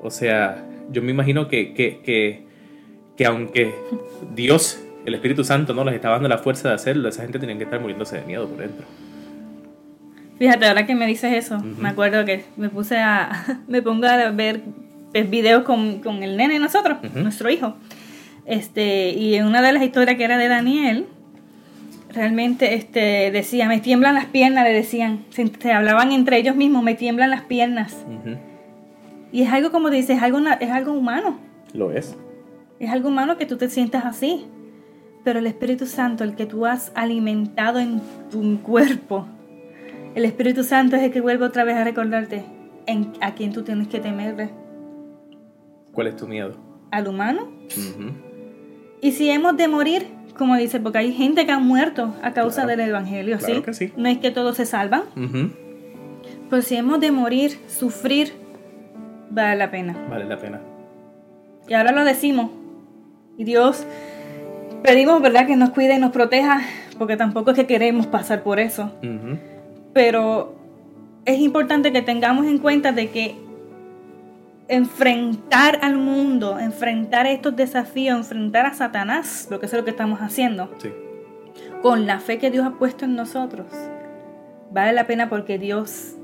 O 0.03 0.11
sea, 0.11 0.65
yo 0.91 1.03
me 1.03 1.11
imagino 1.13 1.49
que, 1.49 1.75
que, 1.75 2.01
que, 2.03 2.47
que 3.17 3.27
aunque 3.27 3.75
Dios, 4.35 4.83
el 5.05 5.15
Espíritu 5.15 5.45
Santo, 5.45 5.75
no 5.75 5.85
les 5.85 5.95
estaba 5.95 6.15
dando 6.15 6.29
la 6.29 6.39
fuerza 6.39 6.69
de 6.69 6.75
hacerlo, 6.75 7.09
esa 7.09 7.23
gente 7.23 7.39
tenía 7.39 7.57
que 7.57 7.65
estar 7.65 7.81
muriéndose 7.81 8.19
de 8.19 8.27
miedo 8.27 8.49
por 8.49 8.59
dentro. 8.59 8.85
Fíjate, 10.39 10.67
ahora 10.67 10.87
que 10.87 10.95
me 10.95 11.07
dices 11.07 11.33
eso, 11.33 11.61
me 11.61 11.91
acuerdo 11.91 12.25
que 12.25 12.45
me 12.57 12.69
puse 12.69 12.99
a, 12.99 13.61
me 13.69 13.81
pongo 13.81 14.07
a 14.07 14.31
ver 14.31 14.63
videos 15.29 15.63
con, 15.63 16.01
con 16.01 16.23
el 16.23 16.37
nene 16.37 16.55
de 16.55 16.61
nosotros, 16.61 16.99
nuestro 17.15 17.49
hijo. 17.51 17.77
Este, 18.45 19.11
y 19.11 19.35
en 19.37 19.47
una 19.47 19.63
de 19.63 19.73
las 19.73 19.83
historias 19.83 20.17
que 20.17 20.25
era 20.25 20.37
de 20.37 20.49
Daniel, 20.49 21.07
realmente 22.13 22.75
este, 22.75 23.31
decía, 23.31 23.69
me 23.69 23.81
tiemblan 23.81 24.15
las 24.15 24.27
piernas, 24.27 24.65
le 24.65 24.73
decían, 24.73 25.25
se, 25.31 25.73
hablaban 25.73 26.13
entre 26.13 26.39
ellos 26.39 26.57
mismos, 26.57 26.83
me 26.83 26.95
tiemblan 26.95 27.31
las 27.31 27.43
piernas. 27.43 28.05
Y 29.33 29.43
es 29.43 29.53
algo 29.53 29.71
como 29.71 29.91
dices, 29.91 30.17
es 30.19 30.23
algo, 30.23 30.39
es 30.61 30.71
algo 30.71 30.93
humano. 30.93 31.39
Lo 31.73 31.91
es. 31.91 32.17
Es 32.79 32.91
algo 32.91 33.09
humano 33.09 33.39
que 33.39 33.47
tú 33.47 33.57
te 33.57 33.69
sientas 33.69 34.05
así. 34.05 34.47
Pero 35.25 35.39
el 35.39 35.47
Espíritu 35.47 35.87
Santo, 35.87 36.25
el 36.25 36.35
que 36.35 36.47
tú 36.47 36.67
has 36.67 36.93
alimentado 36.95 37.79
en 37.79 38.01
tu 38.31 38.61
cuerpo, 38.63 39.27
el 40.15 40.25
Espíritu 40.25 40.65
Santo 40.65 40.97
es 40.97 41.03
el 41.03 41.13
que 41.13 41.21
vuelve 41.21 41.45
otra 41.45 41.65
vez 41.65 41.77
a 41.77 41.85
recordarte 41.85 42.45
en, 42.87 43.13
a 43.21 43.35
quién 43.35 43.53
tú 43.53 43.63
tienes 43.63 43.89
que 43.89 44.01
temerle. 44.01 44.51
¿Cuál 45.93 46.09
es 46.09 46.17
tu 46.17 46.27
miedo? 46.27 46.57
Al 46.91 47.07
humano. 47.07 47.49
Y 49.01 49.13
si 49.13 49.31
hemos 49.31 49.57
de 49.57 49.69
morir, 49.69 50.07
como 50.37 50.57
dice, 50.57 50.81
porque 50.81 50.99
hay 50.99 51.13
gente 51.13 51.47
que 51.47 51.53
ha 51.53 51.59
muerto 51.59 52.15
a 52.23 52.33
causa 52.33 52.67
del 52.67 52.81
Evangelio, 52.81 53.39
¿sí? 53.41 53.63
No 53.97 54.09
es 54.09 54.19
que 54.19 54.31
todos 54.31 54.57
se 54.57 54.67
salvan. 54.67 55.03
Pero 56.51 56.63
si 56.63 56.77
hemos 56.77 57.01
de 57.01 57.11
morir, 57.11 57.59
sufrir, 57.69 58.33
vale 59.31 59.57
la 59.57 59.71
pena. 59.71 59.97
Vale 60.11 60.25
la 60.25 60.39
pena. 60.39 60.61
Y 61.69 61.75
ahora 61.75 61.93
lo 61.93 62.05
decimos. 62.05 62.51
Y 63.39 63.45
Dios, 63.45 63.87
pedimos, 64.83 65.23
¿verdad?, 65.23 65.47
que 65.47 65.57
nos 65.57 65.71
cuide 65.71 65.95
y 65.95 65.99
nos 65.99 66.13
proteja, 66.13 66.61
porque 66.99 67.17
tampoco 67.17 67.53
es 67.53 67.57
que 67.57 67.67
queremos 67.67 68.07
pasar 68.07 68.43
por 68.43 68.59
eso 68.61 68.93
pero 69.93 70.55
es 71.25 71.39
importante 71.39 71.93
que 71.93 72.03
tengamos 72.03 72.47
en 72.47 72.59
cuenta 72.59 72.93
de 72.93 73.11
que 73.11 73.37
enfrentar 74.73 75.81
al 75.83 75.99
mundo, 75.99 76.59
enfrentar 76.59 77.27
estos 77.27 77.55
desafíos, 77.55 78.17
enfrentar 78.17 78.65
a 78.65 78.73
Satanás, 78.73 79.45
porque 79.51 79.67
eso 79.67 79.77
es 79.77 79.83
lo 79.83 79.85
que 79.85 79.91
estamos 79.91 80.21
haciendo, 80.21 80.71
con 81.83 82.07
la 82.07 82.21
fe 82.21 82.39
que 82.39 82.51
Dios 82.51 82.65
ha 82.65 82.79
puesto 82.79 83.05
en 83.05 83.15
nosotros, 83.15 83.67
vale 84.71 84.95
la 84.95 85.07
pena 85.07 85.29
porque 85.29 85.59
Dios, 85.59 86.15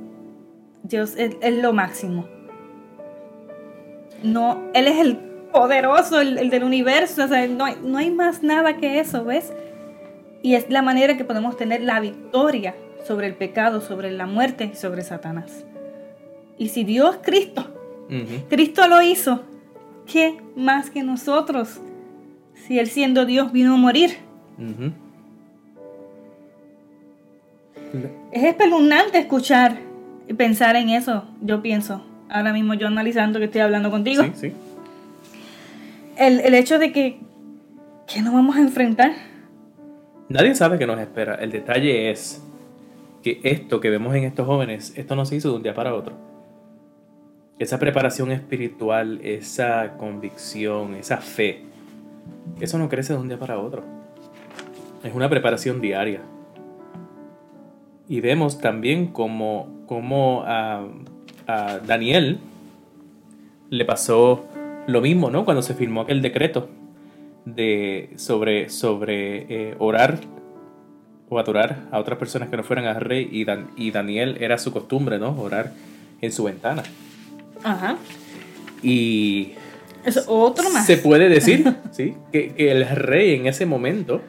Dios 0.83 1.15
es, 1.19 1.37
lo 1.59 1.75
máximo. 1.75 2.27
No, 4.23 4.63
Él 4.73 4.89
es 4.89 4.99
el 4.99 5.19
poderoso, 5.53 6.19
el, 6.23 6.49
del 6.49 6.65
universo, 6.65 7.27
o 7.27 7.29
sea, 7.29 7.47
no, 7.49 7.67
no 7.83 7.99
hay 7.99 8.11
más 8.11 8.43
nada 8.43 8.79
que 8.79 8.99
eso, 8.99 9.27
¿ves? 9.27 9.53
Y 10.41 10.55
es 10.55 10.71
la 10.71 10.81
manera 10.81 11.19
que 11.19 11.25
podemos 11.25 11.59
tener 11.59 11.83
la 11.83 12.01
victoria 12.01 12.75
sobre 13.05 13.27
el 13.27 13.35
pecado, 13.35 13.83
sobre 13.83 14.11
la 14.11 14.25
muerte, 14.25 14.75
sobre 14.75 15.03
Satanás. 15.03 15.67
Y 16.57 16.71
si 16.71 16.85
Dios, 16.85 17.19
Cristo, 17.23 17.78
Cristo 18.49 18.89
lo 18.89 19.03
hizo, 19.03 19.43
¿qué 20.07 20.39
más 20.57 20.91
que 20.91 21.03
nosotros? 21.03 21.81
Si 22.55 22.79
Él 22.79 22.89
siendo 22.89 23.27
Dios 23.27 23.53
vino 23.53 23.75
a 23.75 23.77
morir. 23.77 24.17
Es 28.33 28.45
espeluznante 28.45 29.19
escuchar 29.19 29.79
y 30.27 30.35
pensar 30.35 30.77
en 30.77 30.91
eso, 30.91 31.25
yo 31.41 31.63
pienso. 31.63 32.05
Ahora 32.29 32.53
mismo 32.53 32.75
yo 32.75 32.87
analizando 32.87 33.39
que 33.39 33.47
estoy 33.47 33.63
hablando 33.63 33.91
contigo. 33.91 34.23
Sí, 34.23 34.31
sí. 34.35 34.53
El, 36.17 36.41
el 36.41 36.55
hecho 36.55 36.79
de 36.79 36.93
que, 36.93 37.21
que 38.07 38.21
no 38.23 38.33
vamos 38.33 38.57
a 38.57 38.61
enfrentar. 38.61 39.13
Nadie 40.29 40.55
sabe 40.55 40.79
qué 40.79 40.87
nos 40.87 40.99
espera. 40.99 41.37
El 41.37 41.51
detalle 41.51 42.11
es 42.11 42.43
que 43.23 43.41
esto 43.45 43.81
que 43.81 43.89
vemos 43.89 44.15
en 44.15 44.25
estos 44.25 44.47
jóvenes, 44.47 44.93
esto 44.97 45.17
no 45.17 45.25
se 45.25 45.37
hizo 45.37 45.51
de 45.51 45.57
un 45.57 45.63
día 45.63 45.75
para 45.75 45.95
otro. 45.95 46.17
Esa 47.59 47.79
preparación 47.79 48.31
espiritual, 48.31 49.21
esa 49.23 49.97
convicción, 49.97 50.95
esa 50.95 51.17
fe, 51.19 51.65
eso 52.61 52.79
no 52.79 52.89
crece 52.89 53.13
de 53.13 53.19
un 53.19 53.29
día 53.29 53.39
para 53.39 53.59
otro. 53.59 53.85
Es 55.03 55.15
una 55.15 55.29
preparación 55.29 55.81
diaria. 55.81 56.21
Y 58.09 58.21
vemos 58.21 58.61
también 58.61 59.09
como, 59.09 60.43
a, 60.47 60.87
a 61.47 61.79
Daniel 61.87 62.39
le 63.71 63.85
pasó 63.85 64.47
lo 64.87 65.01
mismo, 65.01 65.31
¿no? 65.31 65.45
Cuando 65.45 65.63
se 65.63 65.75
firmó 65.75 66.03
aquel 66.03 66.23
decreto 66.23 66.69
de, 67.45 68.11
sobre, 68.17 68.71
sobre 68.71 69.71
eh, 69.71 69.75
orar 69.79 70.19
o 71.29 71.39
adorar 71.39 71.87
a 71.91 71.99
otras 71.99 72.19
personas 72.19 72.49
que 72.49 72.57
no 72.57 72.65
fueran 72.65 72.87
al 72.87 73.01
rey 73.01 73.29
y, 73.31 73.47
y 73.77 73.91
Daniel 73.91 74.39
era 74.41 74.59
su 74.59 74.73
costumbre, 74.73 75.19
¿no? 75.19 75.39
Orar 75.41 75.73
en 76.21 76.33
su 76.33 76.45
ventana. 76.45 76.83
Ajá. 77.63 77.97
Y... 78.83 79.53
Es 80.05 80.25
otro 80.27 80.71
más. 80.71 80.87
Se 80.87 80.97
puede 80.97 81.29
decir, 81.29 81.75
¿sí? 81.91 82.15
Que, 82.33 82.53
que, 82.55 82.71
el 82.71 82.89
rey 82.89 83.35
en 83.35 83.47
ese 83.47 83.67
momento 83.67 84.23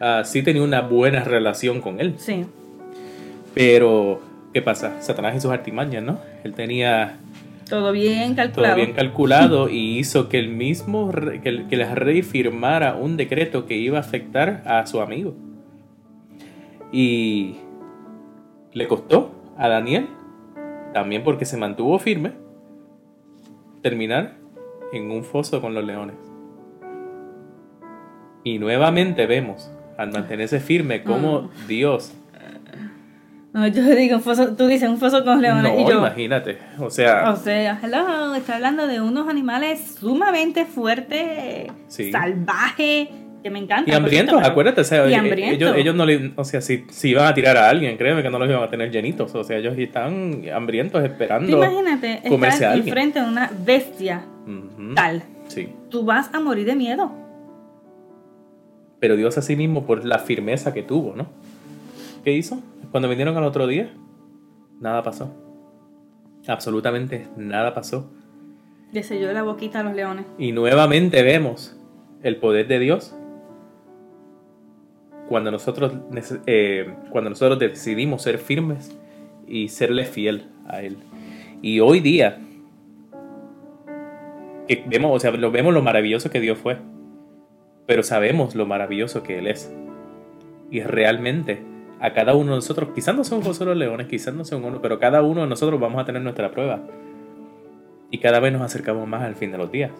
uh, 0.00 0.24
sí 0.24 0.42
tenía 0.42 0.62
una 0.62 0.80
buena 0.80 1.22
relación 1.22 1.80
con 1.80 2.00
él. 2.00 2.14
Sí. 2.16 2.46
Pero, 3.54 4.20
¿qué 4.52 4.62
pasa? 4.62 5.00
Satanás 5.00 5.36
y 5.36 5.40
sus 5.40 5.50
artimañas, 5.50 6.02
¿no? 6.02 6.18
Él 6.42 6.54
tenía 6.54 7.18
todo 7.70 7.92
bien 7.92 8.34
calculado. 8.34 8.74
Todo 8.74 8.84
bien 8.84 8.96
calculado 8.96 9.68
y 9.70 9.98
hizo 9.98 10.28
que 10.28 10.38
el 10.38 10.48
mismo 10.48 11.12
rey, 11.12 11.38
que, 11.38 11.48
el, 11.48 11.68
que 11.68 11.76
el 11.76 11.90
rey 11.90 12.22
firmara 12.22 12.96
un 12.96 13.16
decreto 13.16 13.64
que 13.64 13.76
iba 13.76 13.98
a 13.98 14.00
afectar 14.00 14.62
a 14.66 14.86
su 14.86 15.00
amigo. 15.00 15.34
Y 16.92 17.56
le 18.72 18.88
costó 18.88 19.30
a 19.56 19.68
Daniel, 19.68 20.08
también 20.92 21.22
porque 21.22 21.44
se 21.44 21.56
mantuvo 21.56 21.98
firme, 22.00 22.32
terminar 23.82 24.36
en 24.92 25.10
un 25.10 25.24
foso 25.24 25.60
con 25.60 25.74
los 25.74 25.84
leones. 25.84 26.16
Y 28.44 28.58
nuevamente 28.58 29.26
vemos, 29.26 29.70
al 29.98 30.12
mantenerse 30.12 30.60
firme, 30.60 31.02
cómo 31.02 31.42
Mm. 31.42 31.66
Dios 31.68 32.14
No, 33.52 33.66
yo 33.66 33.82
digo, 33.82 34.14
un 34.18 34.22
foso, 34.22 34.54
tú 34.54 34.68
dices 34.68 34.88
un 34.88 34.96
foso 34.98 35.24
con 35.24 35.42
leones 35.42 35.64
No, 35.74 35.80
y 35.80 35.84
yo. 35.84 35.98
imagínate. 35.98 36.58
O 36.78 36.88
sea, 36.88 37.30
O 37.32 37.36
sea, 37.36 37.80
hello, 37.82 38.32
está 38.36 38.54
hablando 38.54 38.86
de 38.86 39.00
unos 39.00 39.28
animales 39.28 39.96
sumamente 39.98 40.66
fuertes, 40.66 41.66
Sí. 41.88 42.12
salvajes, 42.12 43.08
que 43.42 43.50
me 43.50 43.58
encantan. 43.58 43.92
y 43.92 43.96
hambrientos, 43.96 44.42
acuérdate. 44.42 44.80
O 44.80 44.84
sea, 44.84 45.08
y 45.08 45.14
ellos, 45.54 45.74
ellos 45.76 45.94
no 45.94 46.06
le. 46.06 46.32
O 46.36 46.44
sea, 46.44 46.60
si, 46.60 46.84
si 46.90 47.10
iban 47.10 47.26
a 47.26 47.34
tirar 47.34 47.56
a 47.56 47.68
alguien, 47.68 47.96
créeme 47.96 48.22
que 48.22 48.30
no 48.30 48.38
los 48.38 48.48
iban 48.48 48.62
a 48.62 48.68
tener 48.68 48.90
llenitos. 48.90 49.34
O 49.34 49.44
sea, 49.44 49.58
ellos 49.58 49.74
están 49.76 50.42
hambrientos 50.52 51.02
esperando. 51.04 51.56
imagínate 51.56 52.22
comerse 52.28 52.64
estar 52.64 52.78
enfrente 52.78 53.20
de 53.20 53.26
una 53.26 53.50
bestia 53.64 54.24
tal. 54.94 55.22
Sí. 55.48 55.68
Tú 55.88 56.04
vas 56.04 56.32
a 56.32 56.40
morir 56.40 56.66
de 56.66 56.76
miedo. 56.76 57.12
Pero 59.00 59.16
Dios 59.16 59.38
a 59.38 59.42
sí 59.42 59.56
mismo, 59.56 59.86
por 59.86 60.04
la 60.04 60.18
firmeza 60.18 60.74
que 60.74 60.82
tuvo, 60.82 61.16
¿no? 61.16 61.26
¿Qué 62.22 62.32
hizo? 62.32 62.60
Cuando 62.90 63.08
vinieron 63.08 63.36
al 63.36 63.44
otro 63.44 63.66
día, 63.66 63.90
nada 64.78 65.02
pasó. 65.02 65.34
Absolutamente 66.46 67.26
nada 67.36 67.72
pasó. 67.72 68.10
Le 68.92 69.02
selló 69.02 69.32
la 69.32 69.42
boquita 69.42 69.80
a 69.80 69.82
los 69.82 69.94
leones. 69.94 70.26
Y 70.38 70.52
nuevamente 70.52 71.22
vemos 71.22 71.76
el 72.22 72.36
poder 72.36 72.66
de 72.66 72.78
Dios 72.78 73.14
cuando 75.30 75.52
nosotros, 75.52 75.92
eh, 76.46 76.92
cuando 77.10 77.30
nosotros 77.30 77.56
decidimos 77.60 78.20
ser 78.20 78.38
firmes 78.38 78.98
y 79.46 79.68
serle 79.68 80.04
fiel 80.04 80.48
a 80.66 80.82
Él. 80.82 80.96
Y 81.62 81.78
hoy 81.78 82.00
día, 82.00 82.40
que 84.66 84.82
vemos, 84.88 85.12
o 85.14 85.20
sea, 85.20 85.30
lo, 85.30 85.52
vemos 85.52 85.72
lo 85.72 85.82
maravilloso 85.82 86.30
que 86.30 86.40
Dios 86.40 86.58
fue, 86.58 86.78
pero 87.86 88.02
sabemos 88.02 88.56
lo 88.56 88.66
maravilloso 88.66 89.22
que 89.22 89.38
Él 89.38 89.46
es. 89.46 89.72
Y 90.68 90.80
realmente, 90.80 91.62
a 92.00 92.12
cada 92.12 92.34
uno 92.34 92.50
de 92.50 92.56
nosotros, 92.56 92.88
quizás 92.92 93.14
no 93.14 93.22
somos 93.22 93.44
vosotros 93.44 93.76
leones, 93.76 94.08
quizás 94.08 94.34
no 94.34 94.44
somos 94.44 94.68
uno, 94.68 94.82
pero 94.82 94.98
cada 94.98 95.22
uno 95.22 95.42
de 95.42 95.46
nosotros 95.46 95.78
vamos 95.78 96.02
a 96.02 96.04
tener 96.04 96.22
nuestra 96.22 96.50
prueba. 96.50 96.80
Y 98.10 98.18
cada 98.18 98.40
vez 98.40 98.52
nos 98.52 98.62
acercamos 98.62 99.06
más 99.06 99.22
al 99.22 99.36
fin 99.36 99.52
de 99.52 99.58
los 99.58 99.70
días. 99.70 99.92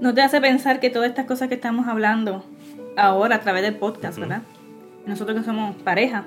¿No 0.00 0.14
te 0.14 0.22
hace 0.22 0.40
pensar 0.40 0.80
que 0.80 0.88
todas 0.88 1.10
estas 1.10 1.26
cosas 1.26 1.48
que 1.48 1.56
estamos 1.56 1.88
hablando 1.88 2.42
ahora 2.96 3.36
a 3.36 3.40
través 3.40 3.62
del 3.62 3.76
podcast. 3.76 4.18
¿verdad? 4.18 4.42
Nosotros 5.06 5.38
que 5.38 5.44
somos 5.44 5.76
pareja. 5.76 6.24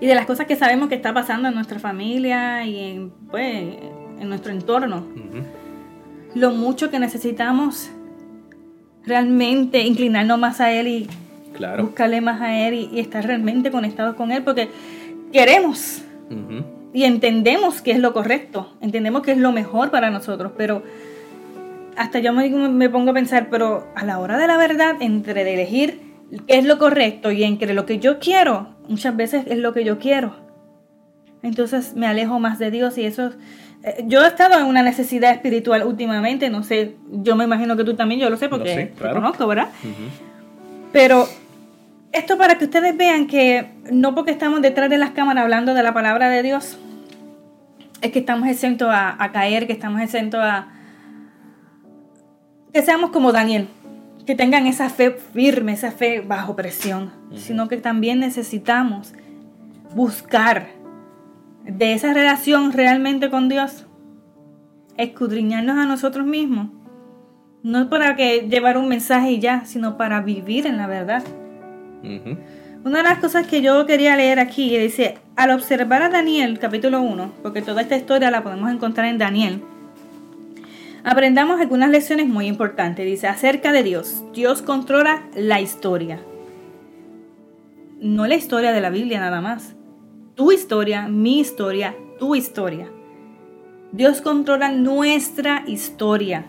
Y 0.00 0.06
de 0.06 0.14
las 0.14 0.26
cosas 0.26 0.46
que 0.46 0.56
sabemos 0.56 0.88
que 0.88 0.96
está 0.96 1.14
pasando 1.14 1.48
en 1.48 1.54
nuestra 1.54 1.78
familia 1.78 2.64
y 2.66 2.78
en, 2.78 3.10
pues, 3.30 3.76
en 4.20 4.28
nuestro 4.28 4.52
entorno. 4.52 5.06
Lo 6.34 6.50
mucho 6.50 6.90
que 6.90 6.98
necesitamos 6.98 7.90
realmente 9.04 9.82
inclinarnos 9.82 10.38
más 10.38 10.60
a 10.60 10.72
Él 10.72 10.88
y 10.88 11.08
Claro. 11.52 11.84
buscarle 11.84 12.20
más 12.20 12.40
a 12.40 12.58
Él 12.66 12.74
y, 12.74 12.90
y 12.92 12.98
estar 12.98 13.24
realmente 13.24 13.70
conectados 13.70 14.16
con 14.16 14.32
Él 14.32 14.42
porque 14.42 14.68
queremos 15.32 16.02
y 16.92 17.04
entendemos 17.04 17.80
que 17.80 17.92
es 17.92 17.98
lo 18.00 18.12
correcto, 18.12 18.72
entendemos 18.80 19.22
que 19.22 19.32
es 19.32 19.38
lo 19.38 19.52
mejor 19.52 19.90
para 19.92 20.10
nosotros, 20.10 20.52
pero 20.56 20.82
hasta 21.96 22.18
yo 22.18 22.32
me, 22.32 22.48
me 22.50 22.88
pongo 22.90 23.10
a 23.10 23.14
pensar, 23.14 23.48
pero 23.50 23.86
a 23.94 24.04
la 24.04 24.18
hora 24.18 24.38
de 24.38 24.46
la 24.46 24.56
verdad, 24.56 24.96
entre 25.00 25.44
de 25.44 25.54
elegir 25.54 26.00
qué 26.46 26.58
es 26.58 26.64
lo 26.64 26.78
correcto 26.78 27.30
y 27.30 27.44
entre 27.44 27.74
lo 27.74 27.86
que 27.86 27.98
yo 27.98 28.18
quiero, 28.18 28.74
muchas 28.88 29.16
veces 29.16 29.44
es 29.46 29.58
lo 29.58 29.72
que 29.72 29.84
yo 29.84 29.98
quiero. 29.98 30.36
Entonces 31.42 31.94
me 31.94 32.06
alejo 32.06 32.38
más 32.40 32.58
de 32.58 32.70
Dios 32.70 32.96
y 32.98 33.04
eso... 33.04 33.30
eh, 33.82 34.04
Yo 34.06 34.24
he 34.24 34.26
estado 34.26 34.58
en 34.58 34.66
una 34.66 34.82
necesidad 34.82 35.30
espiritual 35.32 35.84
últimamente, 35.84 36.48
no 36.50 36.62
sé, 36.62 36.96
yo 37.10 37.36
me 37.36 37.44
imagino 37.44 37.76
que 37.76 37.84
tú 37.84 37.94
también, 37.94 38.20
yo 38.20 38.30
lo 38.30 38.36
sé 38.36 38.48
porque 38.48 38.70
Lo 38.70 38.74
sé, 38.74 38.86
te 38.86 39.14
conozco, 39.14 39.46
¿verdad? 39.46 39.68
Pero 40.92 41.28
esto 42.12 42.38
para 42.38 42.56
que 42.56 42.64
ustedes 42.64 42.96
vean 42.96 43.26
que 43.26 43.66
no 43.92 44.14
porque 44.14 44.30
estamos 44.30 44.62
detrás 44.62 44.88
de 44.88 44.96
las 44.98 45.10
cámaras 45.10 45.42
hablando 45.42 45.74
de 45.74 45.82
la 45.82 45.92
palabra 45.92 46.30
de 46.30 46.42
Dios, 46.42 46.78
es 48.00 48.10
que 48.12 48.20
estamos 48.20 48.48
exentos 48.48 48.88
a, 48.90 49.22
a 49.22 49.32
caer, 49.32 49.66
que 49.66 49.72
estamos 49.72 50.00
exentos 50.00 50.40
a... 50.42 50.68
Que 52.74 52.82
seamos 52.82 53.10
como 53.10 53.32
Daniel, 53.32 53.68
que 54.26 54.34
tengan 54.34 54.66
esa 54.66 54.90
fe 54.90 55.12
firme, 55.12 55.72
esa 55.72 55.90
fe 55.90 56.20
bajo 56.20 56.54
presión, 56.54 57.10
sino 57.34 57.68
que 57.68 57.78
también 57.78 58.20
necesitamos 58.20 59.14
buscar 59.94 60.68
de 61.64 61.94
esa 61.94 62.12
relación 62.12 62.72
realmente 62.72 63.30
con 63.30 63.48
Dios, 63.48 63.86
escudriñarnos 64.98 65.78
a 65.78 65.86
nosotros 65.86 66.26
mismos 66.26 66.68
no 67.64 67.88
para 67.88 68.14
que 68.14 68.46
llevar 68.48 68.76
un 68.76 68.88
mensaje 68.88 69.32
y 69.32 69.40
ya, 69.40 69.64
sino 69.64 69.96
para 69.96 70.20
vivir 70.20 70.66
en 70.66 70.76
la 70.76 70.86
verdad. 70.86 71.24
Ujú. 72.02 72.36
Una 72.84 72.98
de 72.98 73.04
las 73.04 73.18
cosas 73.18 73.46
que 73.46 73.62
yo 73.62 73.86
quería 73.86 74.14
leer 74.16 74.38
aquí 74.38 74.76
dice, 74.76 75.16
al 75.34 75.50
observar 75.50 76.02
a 76.02 76.10
Daniel, 76.10 76.58
capítulo 76.58 77.00
1, 77.00 77.32
porque 77.42 77.62
toda 77.62 77.80
esta 77.80 77.96
historia 77.96 78.30
la 78.30 78.42
podemos 78.42 78.70
encontrar 78.70 79.06
en 79.06 79.16
Daniel, 79.16 79.62
aprendamos 81.04 81.60
algunas 81.60 81.90
lecciones 81.90 82.26
muy 82.26 82.46
importantes. 82.46 83.04
Dice, 83.06 83.26
acerca 83.28 83.72
de 83.72 83.82
Dios, 83.82 84.24
Dios 84.32 84.62
controla 84.62 85.24
la 85.36 85.60
historia. 85.60 86.20
No 88.00 88.26
la 88.26 88.34
historia 88.34 88.72
de 88.72 88.80
la 88.80 88.90
Biblia 88.90 89.20
nada 89.20 89.40
más. 89.40 89.74
Tu 90.34 90.50
historia, 90.52 91.06
mi 91.08 91.38
historia, 91.40 91.94
tu 92.18 92.34
historia. 92.34 92.90
Dios 93.92 94.20
controla 94.20 94.72
nuestra 94.72 95.62
historia. 95.66 96.44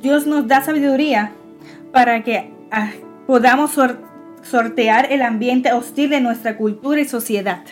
Dios 0.00 0.26
nos 0.26 0.48
da 0.48 0.62
sabiduría 0.62 1.32
para 1.92 2.24
que 2.24 2.50
ah, 2.70 2.90
podamos 3.26 3.72
sor- 3.72 3.98
sortear 4.42 5.12
el 5.12 5.22
ambiente 5.22 5.72
hostil 5.72 6.10
de 6.10 6.20
nuestra 6.20 6.56
cultura 6.56 7.00
y 7.00 7.04
sociedad. 7.04 7.62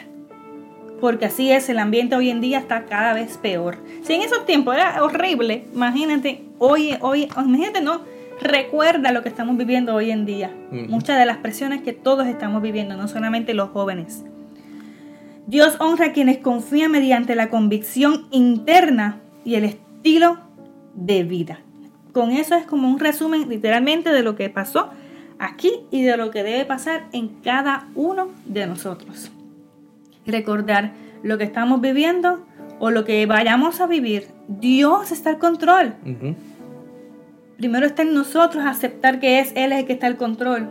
Porque 1.01 1.27
así 1.27 1.51
es, 1.51 1.69
el 1.69 1.79
ambiente 1.79 2.15
hoy 2.15 2.31
en 2.31 2.41
día 2.41 2.59
está 2.59 2.85
cada 2.85 3.15
vez 3.15 3.39
peor. 3.39 3.79
Si 4.03 4.13
en 4.13 4.23
esos 4.23 4.45
tiempos 4.45 4.75
era 4.75 5.03
horrible, 5.03 5.65
imagínate, 5.75 6.43
hoy, 6.59 6.97
hoy, 7.01 7.29
imagínate, 7.37 7.81
no, 7.81 8.03
recuerda 8.41 9.13
lo 9.13 9.23
que 9.23 9.29
estamos 9.29 9.57
viviendo 9.57 9.95
hoy 9.95 10.11
en 10.11 10.27
día. 10.27 10.51
Muchas 10.71 11.19
de 11.19 11.27
las 11.27 11.39
presiones 11.39 11.83
que 11.83 11.93
todos 11.93 12.27
estamos 12.27 12.63
viviendo, 12.63 12.97
no 12.97 13.09
solamente 13.09 13.55
los 13.55 13.71
jóvenes. 13.71 14.25
Dios 15.47 15.77
honra 15.81 16.07
a 16.07 16.13
quienes 16.13 16.39
confían 16.39 16.93
mediante 16.93 17.35
la 17.35 17.49
convicción 17.49 18.27
interna 18.31 19.21
y 19.45 19.57
el 19.57 19.65
estilo 19.65 20.39
de 20.95 21.25
vida. 21.25 21.61
Con 22.13 22.31
eso 22.31 22.55
es 22.55 22.67
como 22.67 22.89
un 22.89 22.99
resumen 22.99 23.49
literalmente 23.49 24.11
de 24.11 24.23
lo 24.23 24.37
que 24.37 24.51
pasó 24.51 24.91
aquí 25.39 25.73
y 25.91 26.03
de 26.03 26.17
lo 26.17 26.31
que 26.31 26.43
debe 26.43 26.65
pasar 26.65 27.07
en 27.13 27.29
cada 27.43 27.89
uno 27.95 28.29
de 28.45 28.67
nosotros. 28.67 29.31
Recordar 30.31 30.93
lo 31.23 31.39
que 31.39 31.45
estamos 31.45 31.81
viviendo 31.81 32.45
o 32.79 32.91
lo 32.91 33.05
que 33.05 33.27
vayamos 33.27 33.81
a 33.81 33.87
vivir. 33.87 34.29
Dios 34.49 35.13
está 35.13 35.31
al 35.31 35.39
control. 35.39 35.95
Primero 37.57 37.87
está 37.87 38.03
en 38.03 38.15
nosotros 38.15 38.65
aceptar 38.65 39.21
que 39.21 39.39
es 39.41 39.53
Él 39.55 39.73
el 39.73 39.85
que 39.87 39.93
está 39.93 40.07
al 40.07 40.17
control. 40.17 40.69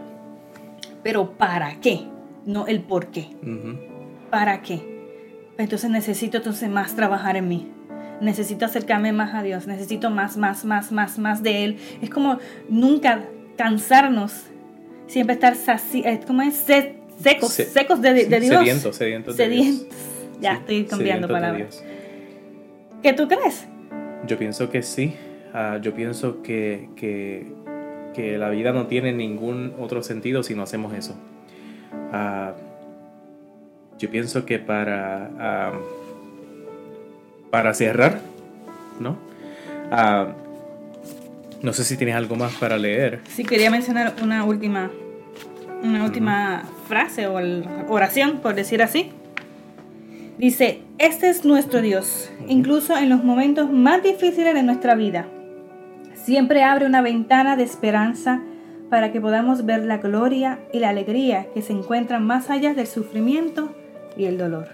Pero 1.03 1.31
¿para 1.33 1.75
qué? 1.79 2.01
No 2.45 2.65
el 2.67 2.81
por 2.81 3.07
qué. 3.07 3.27
¿Para 4.31 4.61
qué? 4.61 4.81
Entonces 5.57 5.89
necesito 5.89 6.37
entonces 6.37 6.69
más 6.69 6.95
trabajar 6.95 7.37
en 7.37 7.47
mí. 7.47 7.67
Necesito 8.21 8.65
acercarme 8.65 9.11
más 9.13 9.33
a 9.35 9.43
Dios. 9.43 9.67
Necesito 9.67 10.09
más, 10.09 10.35
más, 10.35 10.65
más, 10.65 10.91
más, 10.91 11.19
más 11.19 11.43
de 11.43 11.63
Él. 11.63 11.77
Es 12.01 12.09
como 12.09 12.39
nunca 12.69 13.21
cansarnos. 13.55 14.45
Siempre 15.07 15.33
estar 15.35 15.55
saci 15.55 16.01
es 16.05 16.25
como 16.25 16.41
es 16.41 16.55
Se- 16.55 16.98
secos, 17.21 17.51
Se- 17.53 17.65
secos 17.65 18.01
de, 18.01 18.25
de 18.25 18.39
Dios. 18.39 18.57
Sedientos, 18.57 18.95
sedientos 18.95 19.37
de 19.37 19.49
Dios. 19.49 19.65
Sedientos. 19.65 19.97
Ya 20.41 20.53
Sí, 20.53 20.59
estoy 20.59 20.85
cambiando 20.85 21.27
palabras. 21.27 21.83
¿Qué 23.03 23.13
tú 23.13 23.27
crees? 23.27 23.65
Yo 24.27 24.37
pienso 24.37 24.69
que 24.69 24.83
sí. 24.83 25.15
Ah, 25.53 25.79
yo 25.81 25.93
pienso 25.93 26.41
que, 26.43 26.89
que, 26.95 27.47
que, 28.13 28.37
la 28.37 28.49
vida 28.49 28.71
no 28.71 28.87
tiene 28.87 29.11
ningún 29.11 29.73
otro 29.79 30.03
sentido 30.03 30.43
si 30.43 30.53
no 30.55 30.63
hacemos 30.63 30.93
eso. 30.93 31.15
Ah, 32.11 32.53
yo 33.97 34.09
pienso 34.09 34.45
que 34.45 34.59
para, 34.59 35.29
ah, 35.39 35.71
para 37.51 37.73
cerrar, 37.73 38.19
¿no? 38.99 39.17
no 41.63 41.73
sé 41.73 41.83
si 41.83 41.97
tienes 41.97 42.15
algo 42.15 42.35
más 42.35 42.53
para 42.53 42.77
leer. 42.77 43.21
Sí, 43.27 43.43
quería 43.43 43.71
mencionar 43.71 44.13
una 44.21 44.43
última, 44.43 44.91
una 45.83 46.03
última 46.03 46.63
frase 46.87 47.27
o 47.27 47.39
oración, 47.87 48.39
por 48.39 48.55
decir 48.55 48.81
así. 48.81 49.11
Dice, 50.37 50.81
este 50.99 51.29
es 51.29 51.43
nuestro 51.43 51.81
Dios, 51.81 52.31
incluso 52.47 52.97
en 52.97 53.09
los 53.09 53.23
momentos 53.23 53.71
más 53.71 54.01
difíciles 54.01 54.53
de 54.53 54.63
nuestra 54.63 54.95
vida. 54.95 55.27
Siempre 56.15 56.63
abre 56.63 56.85
una 56.85 57.01
ventana 57.01 57.55
de 57.55 57.63
esperanza 57.63 58.41
para 58.89 59.11
que 59.11 59.21
podamos 59.21 59.65
ver 59.65 59.83
la 59.85 59.97
gloria 59.97 60.59
y 60.73 60.79
la 60.79 60.89
alegría 60.89 61.47
que 61.53 61.61
se 61.61 61.73
encuentran 61.73 62.25
más 62.25 62.49
allá 62.49 62.73
del 62.73 62.87
sufrimiento 62.87 63.75
y 64.17 64.25
el 64.25 64.37
dolor. 64.37 64.67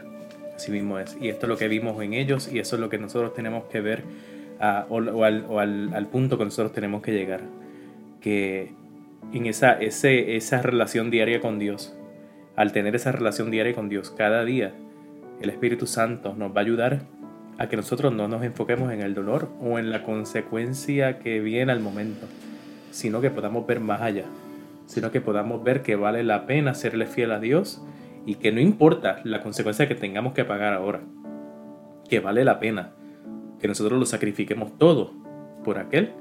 Así 0.55 0.71
mismo 0.71 0.99
es. 0.99 1.17
Y 1.19 1.29
esto 1.29 1.45
es 1.45 1.49
lo 1.49 1.57
que 1.57 1.67
vimos 1.67 2.01
en 2.01 2.13
ellos 2.13 2.49
y 2.51 2.59
eso 2.59 2.75
es 2.75 2.79
lo 2.79 2.89
que 2.89 2.97
nosotros 2.97 3.33
tenemos 3.33 3.65
que 3.65 3.81
ver 3.81 4.03
o, 4.89 5.23
al, 5.23 6.07
punto 6.11 6.37
que 6.37 6.45
nosotros 6.45 6.73
tenemos 6.73 7.01
que 7.01 7.11
llegar. 7.11 7.41
Que 8.21 8.71
en 9.33 9.45
esa, 9.45 9.73
ese, 9.73 10.35
esa 10.35 10.61
relación 10.61 11.11
diaria 11.11 11.41
con 11.41 11.59
Dios, 11.59 11.95
al 12.55 12.71
tener 12.71 12.95
esa 12.95 13.11
relación 13.11 13.51
diaria 13.51 13.73
con 13.73 13.89
Dios 13.89 14.11
cada 14.11 14.45
día, 14.45 14.73
el 15.41 15.49
Espíritu 15.49 15.87
Santo 15.87 16.33
nos 16.35 16.51
va 16.51 16.57
a 16.57 16.63
ayudar 16.63 17.01
a 17.57 17.67
que 17.67 17.77
nosotros 17.77 18.13
no 18.13 18.27
nos 18.27 18.43
enfoquemos 18.43 18.91
en 18.91 19.01
el 19.01 19.13
dolor 19.13 19.49
o 19.61 19.79
en 19.79 19.89
la 19.89 20.03
consecuencia 20.03 21.19
que 21.19 21.39
viene 21.39 21.71
al 21.71 21.79
momento, 21.79 22.27
sino 22.91 23.21
que 23.21 23.29
podamos 23.29 23.65
ver 23.67 23.79
más 23.79 24.01
allá, 24.01 24.25
sino 24.85 25.11
que 25.11 25.21
podamos 25.21 25.63
ver 25.63 25.81
que 25.81 25.95
vale 25.95 26.23
la 26.23 26.45
pena 26.45 26.73
serle 26.73 27.07
fiel 27.07 27.31
a 27.31 27.39
Dios 27.39 27.81
y 28.25 28.35
que 28.35 28.51
no 28.51 28.59
importa 28.59 29.21
la 29.23 29.41
consecuencia 29.41 29.87
que 29.87 29.95
tengamos 29.95 30.33
que 30.33 30.45
pagar 30.45 30.73
ahora, 30.73 31.01
que 32.09 32.19
vale 32.19 32.43
la 32.43 32.59
pena 32.59 32.93
que 33.59 33.67
nosotros 33.67 33.99
lo 33.99 34.05
sacrifiquemos 34.05 34.77
todo 34.77 35.13
por 35.63 35.77
aquel 35.77 36.13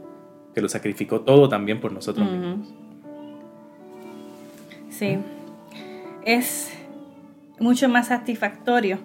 que 0.54 0.60
lo 0.60 0.68
sacrificó 0.68 1.22
todo 1.22 1.48
también 1.48 1.80
por 1.80 1.92
nosotros 1.92 2.30
mismos. 2.30 2.72
Sí, 4.98 5.18
es 6.24 6.72
mucho 7.58 7.88
más 7.88 8.08
satisfactorio 8.08 8.98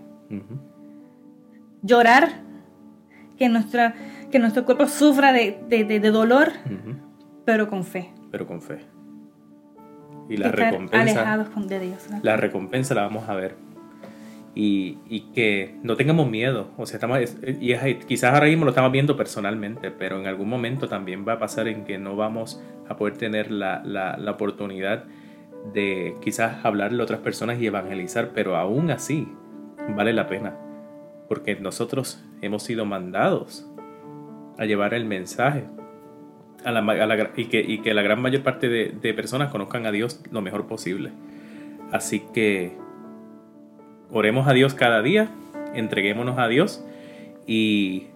llorar 1.82 2.30
que, 3.40 3.50
nuestra, 3.50 3.96
que 4.32 4.38
nuestro 4.38 4.66
cuerpo 4.66 4.86
sufra 4.86 5.34
de, 5.34 6.12
dolor, 6.12 6.52
pero 7.44 7.68
con 7.68 7.84
fe. 7.84 8.12
Pero 8.30 8.46
con 8.46 8.62
fe. 8.62 8.80
Y 10.30 10.38
la 10.38 10.52
recompensa. 10.52 11.02
Alejados 11.02 11.68
de 11.68 11.80
Dios. 11.80 12.08
La 12.22 12.38
recompensa 12.38 12.94
la 12.94 13.02
vamos 13.02 13.28
a 13.28 13.34
ver 13.34 13.56
y, 14.56 15.22
que 15.34 15.76
no 15.84 15.96
tengamos 15.96 16.30
miedo. 16.30 16.70
O 16.78 16.86
sea, 16.86 16.98
estamos, 16.98 17.20
y 17.44 17.74
quizás 18.06 18.34
ahora 18.34 18.48
mismo 18.48 18.66
lo 18.66 18.72
estamos 18.72 18.92
viendo 18.92 19.16
personalmente, 19.16 19.92
pero 19.92 20.20
en 20.20 20.28
algún 20.28 20.50
momento 20.50 20.88
también 20.88 21.26
va 21.28 21.34
a 21.34 21.40
pasar 21.40 21.68
en 21.68 21.86
que 21.86 21.98
no 21.98 22.16
vamos 22.16 22.62
a 22.88 22.98
poder 22.98 23.18
tener 23.18 23.52
la, 23.52 23.82
la, 23.84 24.32
oportunidad 24.32 25.06
de 25.74 26.16
quizás 26.22 26.64
hablarle 26.66 27.02
a 27.02 27.04
otras 27.04 27.20
personas 27.20 27.60
y 27.60 27.68
evangelizar, 27.68 28.32
pero 28.34 28.56
aún 28.56 28.92
así 28.92 29.28
vale 29.96 30.14
la 30.14 30.28
pena, 30.28 30.56
porque 31.28 31.56
nosotros 31.56 32.24
hemos 32.42 32.64
sido 32.64 32.86
mandados 32.86 33.70
a 34.58 34.66
llevar 34.66 34.94
el 34.94 35.06
mensaje 35.06 35.66
a 36.66 36.72
la, 36.72 37.32
y, 37.36 37.46
que, 37.46 37.62
y, 37.62 37.80
que, 37.80 37.94
la 37.94 38.02
gran 38.02 38.22
mayor 38.22 38.44
parte 38.44 38.68
de, 38.68 38.90
de 39.02 39.14
personas 39.14 39.50
conozcan 39.50 39.86
a 39.86 39.92
Dios 39.92 40.22
lo 40.32 40.42
mejor 40.42 40.68
posible. 40.68 41.12
Así 41.92 42.22
que 42.34 42.76
oremos 44.12 44.48
a 44.48 44.54
Dios 44.54 44.74
cada 44.74 45.02
día, 45.02 45.30
entreguémonos 45.74 46.38
a 46.38 46.48
Dios 46.48 46.84
y 47.48 48.08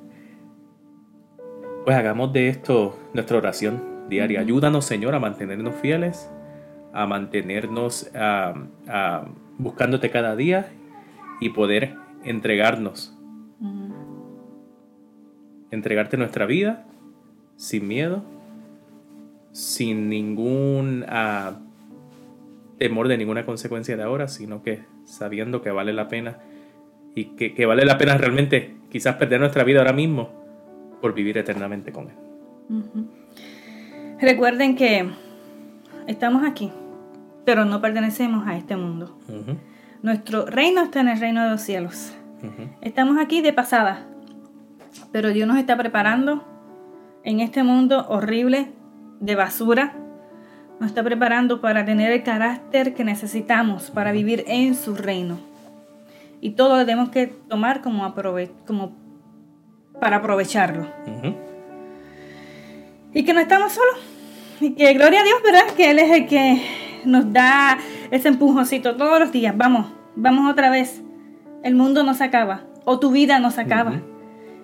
pues 1.86 1.98
hagamos 1.98 2.34
de 2.34 2.50
esto 2.50 3.00
nuestra 3.14 3.38
oración 3.38 3.82
diaria. 4.10 4.40
Ayúdanos, 4.40 4.86
Señor, 4.86 5.16
a 5.16 5.20
mantenernos 5.20 5.76
fieles, 5.76 6.30
a 6.94 7.06
mantenernos 7.06 8.10
buscándote 9.58 10.10
cada 10.10 10.36
día 10.36 10.68
y 11.40 11.50
poder 11.50 11.96
entregarnos. 12.24 13.18
Entregarte 15.72 16.18
nuestra 16.18 16.46
vida 16.46 16.86
sin 17.56 17.88
miedo, 17.88 18.24
sin 19.52 20.10
ningún 20.10 21.06
ah, 21.08 21.60
temor 22.78 23.08
de 23.08 23.18
ninguna 23.18 23.46
consecuencia 23.46 23.96
de 23.98 24.04
ahora, 24.04 24.28
sino 24.28 24.64
que 24.64 24.84
sabiendo 25.06 25.62
que 25.62 25.72
vale 25.72 25.94
la 25.94 26.08
pena 26.08 26.40
y 27.16 27.26
que, 27.36 27.66
vale 27.66 27.86
la 27.86 27.98
pena 27.98 28.18
realmente 28.18 28.76
quizás 28.90 29.16
perder 29.16 29.40
nuestra 29.40 29.64
vida 29.64 29.80
ahora 29.80 29.94
mismo 29.94 30.30
por 31.02 31.14
vivir 31.14 31.38
eternamente 31.38 31.92
con 31.92 32.10
Él. 32.10 32.16
Recuerden 34.20 34.76
que 34.76 35.10
estamos 36.08 36.44
aquí, 36.44 36.72
pero 37.46 37.66
no 37.66 37.82
pertenecemos 37.82 38.48
a 38.48 38.58
este 38.58 38.76
mundo. 38.76 39.18
Nuestro 40.02 40.46
reino 40.46 40.84
está 40.84 41.02
en 41.02 41.10
el 41.10 41.20
reino 41.20 41.44
de 41.44 41.52
los 41.52 41.62
cielos. 41.62 42.14
Estamos 42.82 43.18
aquí 43.18 43.42
de 43.42 43.54
pasada, 43.54 44.06
pero 45.12 45.30
Dios 45.30 45.48
nos 45.48 45.58
está 45.58 45.78
preparando 45.78 46.44
en 47.24 47.40
este 47.40 47.64
mundo 47.64 48.06
horrible 48.10 48.72
de 49.20 49.36
basura 49.36 49.96
nos 50.80 50.90
está 50.90 51.04
preparando 51.04 51.62
para 51.62 51.86
tener 51.86 52.12
el 52.12 52.24
carácter 52.24 52.94
que 52.94 53.06
necesitamos 53.06 53.90
para 53.92 54.12
vivir 54.12 54.44
en 54.48 54.76
su 54.76 54.96
reino. 54.96 55.40
Y 56.42 56.52
todo 56.52 56.78
lo 56.78 56.86
tenemos 56.86 57.10
que 57.10 57.28
tomar 57.28 57.82
como, 57.82 58.14
como 58.68 58.92
para 60.02 60.18
aprovecharlo. 60.18 60.88
Y 63.14 63.24
que 63.24 63.34
no 63.34 63.40
estamos 63.40 63.72
solos. 63.72 63.96
Y 64.60 64.72
que 64.72 64.94
gloria 64.94 65.22
a 65.22 65.24
Dios, 65.24 65.38
¿verdad? 65.42 65.74
Que 65.76 65.92
Él 65.92 66.00
es 66.00 66.12
el 66.12 66.28
que 66.28 66.62
nos 67.06 67.32
da 67.32 67.78
ese 68.12 68.28
empujoncito 68.28 68.96
todos 68.96 69.20
los 69.20 69.32
días. 69.32 69.56
Vamos, 69.58 69.88
vamos 70.16 70.52
otra 70.52 70.70
vez. 70.70 71.02
El 71.64 71.76
mundo 71.76 72.04
no 72.04 72.14
se 72.14 72.24
acaba. 72.24 72.62
O 72.86 73.00
tu 73.00 73.12
vida 73.12 73.40
no 73.40 73.52
se 73.52 73.62
acaba. 73.62 74.02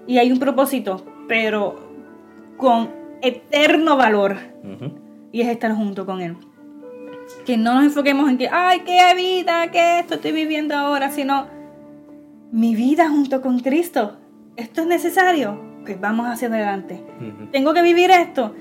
Y 0.07 0.17
hay 0.17 0.31
un 0.31 0.39
propósito, 0.39 1.05
pero 1.27 1.79
con 2.57 2.89
eterno 3.21 3.97
valor 3.97 4.37
y 5.31 5.41
es 5.41 5.47
estar 5.47 5.73
junto 5.75 6.05
con 6.05 6.21
Él. 6.21 6.35
Que 7.45 7.57
no 7.57 7.75
nos 7.75 7.83
enfoquemos 7.83 8.29
en 8.29 8.37
que, 8.37 8.49
ay, 8.49 8.81
qué 8.81 8.99
vida, 9.15 9.69
qué 9.71 9.99
esto 9.99 10.15
estoy 10.15 10.31
viviendo 10.31 10.75
ahora, 10.75 11.11
sino 11.11 11.47
mi 12.51 12.75
vida 12.75 13.09
junto 13.09 13.41
con 13.41 13.59
Cristo. 13.59 14.17
Esto 14.55 14.81
es 14.81 14.87
necesario, 14.87 15.61
pues 15.85 15.99
vamos 15.99 16.27
hacia 16.27 16.47
adelante. 16.47 17.03
Tengo 17.51 17.73
que 17.73 17.81
vivir 17.81 18.11
esto. 18.11 18.53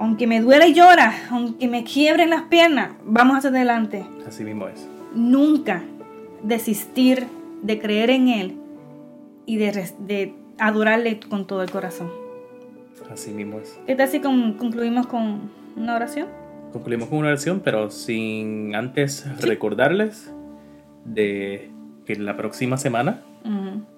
Aunque 0.00 0.26
me 0.26 0.40
duela 0.40 0.66
y 0.66 0.74
llora, 0.74 1.12
aunque 1.30 1.68
me 1.68 1.84
quiebren 1.84 2.30
las 2.30 2.42
piernas, 2.42 2.92
vamos 3.04 3.36
hacia 3.36 3.50
adelante. 3.50 4.04
Así 4.26 4.42
mismo 4.42 4.66
es. 4.66 4.88
Nunca 5.14 5.82
desistir 6.42 7.26
de 7.62 7.78
creer 7.78 8.10
en 8.10 8.28
Él 8.28 8.56
y 9.44 9.58
de, 9.58 9.90
de 9.98 10.34
adorarle 10.58 11.20
con 11.20 11.46
todo 11.46 11.62
el 11.62 11.70
corazón. 11.70 12.10
Así 13.12 13.30
mismo 13.30 13.60
es. 13.60 13.78
¿Qué 13.86 13.94
tal 13.94 14.08
si 14.08 14.20
concluimos 14.20 15.06
con 15.06 15.50
una 15.76 15.96
oración. 15.96 16.28
Concluimos 16.72 17.08
con 17.08 17.18
una 17.18 17.28
oración, 17.28 17.60
pero 17.64 17.90
sin 17.90 18.74
antes 18.74 19.26
recordarles 19.40 20.32
de 21.04 21.70
que 22.06 22.16
la 22.16 22.36
próxima 22.36 22.76
semana, 22.76 23.22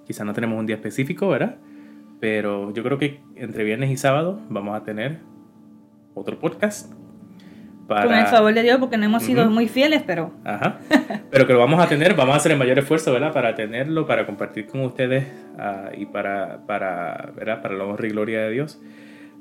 quizá 0.07 0.25
no 0.25 0.33
tenemos 0.33 0.59
un 0.59 0.67
día 0.67 0.77
específico, 0.77 1.29
¿verdad? 1.29 1.57
Pero 2.21 2.73
yo 2.73 2.83
creo 2.83 2.99
que 2.99 3.21
entre 3.37 3.65
viernes 3.65 3.91
y 3.91 3.97
sábado 3.97 4.41
vamos 4.49 4.77
a 4.77 4.85
tener 4.85 5.21
otro 6.15 6.39
podcast. 6.39 6.93
Para... 7.89 8.07
Con 8.07 8.15
el 8.15 8.27
favor 8.27 8.55
de 8.55 8.63
Dios, 8.63 8.79
porque 8.79 8.97
no 8.97 9.05
hemos 9.05 9.23
sido 9.23 9.51
muy 9.51 9.69
fieles, 9.69 10.03
pero... 10.07 10.33
Ajá. 10.45 10.79
Pero 11.31 11.47
que 11.47 11.55
lo 11.55 11.59
vamos 11.59 11.83
a 11.83 11.89
tener, 11.89 12.15
vamos 12.15 12.35
a 12.35 12.37
hacer 12.37 12.53
el 12.53 12.59
mayor 12.59 12.79
esfuerzo, 12.79 13.11
¿verdad? 13.11 13.33
Para 13.33 13.55
tenerlo, 13.55 14.07
para 14.07 14.27
compartir 14.27 14.67
con 14.67 14.83
ustedes 14.83 15.27
ah, 15.59 15.91
y 15.97 16.05
para, 16.05 16.61
para, 16.67 17.33
¿verdad? 17.35 17.63
Para 17.63 17.75
la 17.75 17.85
honra 17.85 18.07
y 18.07 18.11
gloria 18.11 18.43
de 18.43 18.51
Dios. 18.51 18.79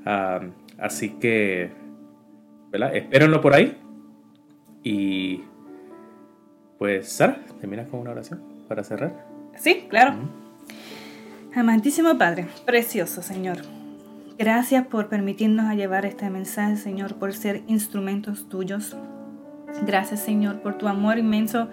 Ah, 0.05 0.39
así 0.77 1.19
que 1.19 1.71
¿verdad? 2.71 2.95
Espérenlo 2.95 3.41
por 3.41 3.53
ahí. 3.53 3.77
Y 4.83 5.43
pues, 6.79 7.09
Sara, 7.09 7.39
¿terminas 7.59 7.87
con 7.89 7.99
una 7.99 8.11
oración 8.11 8.41
para 8.67 8.83
cerrar? 8.83 9.25
Sí, 9.57 9.85
claro. 9.89 10.15
Amantísimo 11.53 12.17
Padre, 12.17 12.47
precioso 12.65 13.21
Señor. 13.21 13.57
Gracias 14.37 14.87
por 14.87 15.07
permitirnos 15.07 15.73
llevar 15.75 16.05
este 16.05 16.29
mensaje, 16.29 16.77
Señor, 16.77 17.15
por 17.15 17.33
ser 17.33 17.63
instrumentos 17.67 18.49
tuyos. 18.49 18.95
Gracias, 19.85 20.21
Señor, 20.21 20.61
por 20.61 20.77
tu 20.77 20.87
amor 20.87 21.17
inmenso, 21.17 21.69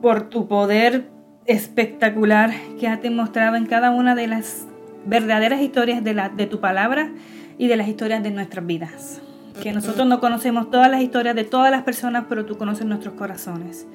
por 0.00 0.28
tu 0.28 0.46
poder 0.46 1.08
espectacular 1.46 2.52
que 2.78 2.86
has 2.86 3.02
demostrado 3.02 3.56
en 3.56 3.66
cada 3.66 3.90
una 3.90 4.14
de 4.14 4.26
las 4.26 4.66
verdaderas 5.06 5.60
historias 5.60 6.04
de, 6.04 6.14
la, 6.14 6.28
de 6.28 6.46
tu 6.46 6.60
palabra 6.60 7.10
y 7.58 7.66
de 7.66 7.76
las 7.76 7.88
historias 7.88 8.22
de 8.22 8.30
nuestras 8.30 8.66
vidas. 8.66 9.20
Que 9.62 9.72
nosotros 9.72 10.06
no 10.06 10.20
conocemos 10.20 10.70
todas 10.70 10.90
las 10.90 11.02
historias 11.02 11.34
de 11.34 11.44
todas 11.44 11.70
las 11.70 11.82
personas, 11.82 12.24
pero 12.28 12.46
tú 12.46 12.56
conoces 12.56 12.86
nuestros 12.86 13.14
corazones. 13.14 13.86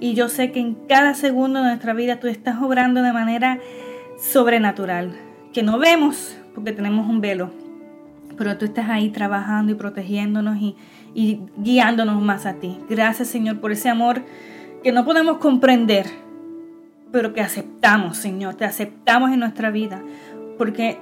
Y 0.00 0.14
yo 0.14 0.28
sé 0.28 0.50
que 0.50 0.60
en 0.60 0.74
cada 0.88 1.14
segundo 1.14 1.60
de 1.60 1.68
nuestra 1.68 1.92
vida 1.92 2.18
tú 2.18 2.26
estás 2.26 2.60
obrando 2.60 3.02
de 3.02 3.12
manera 3.12 3.60
sobrenatural, 4.18 5.12
que 5.52 5.62
no 5.62 5.78
vemos 5.78 6.36
porque 6.54 6.72
tenemos 6.72 7.08
un 7.08 7.20
velo, 7.20 7.50
pero 8.36 8.56
tú 8.58 8.64
estás 8.64 8.88
ahí 8.88 9.10
trabajando 9.10 9.72
y 9.72 9.74
protegiéndonos 9.74 10.56
y, 10.58 10.76
y 11.14 11.40
guiándonos 11.56 12.20
más 12.22 12.46
a 12.46 12.54
ti. 12.54 12.78
Gracias 12.88 13.28
Señor 13.28 13.60
por 13.60 13.72
ese 13.72 13.88
amor 13.88 14.22
que 14.82 14.92
no 14.92 15.04
podemos 15.04 15.38
comprender, 15.38 16.06
pero 17.12 17.32
que 17.32 17.40
aceptamos, 17.40 18.16
Señor, 18.16 18.54
te 18.54 18.64
aceptamos 18.64 19.30
en 19.30 19.40
nuestra 19.40 19.70
vida, 19.70 20.02
porque, 20.58 20.98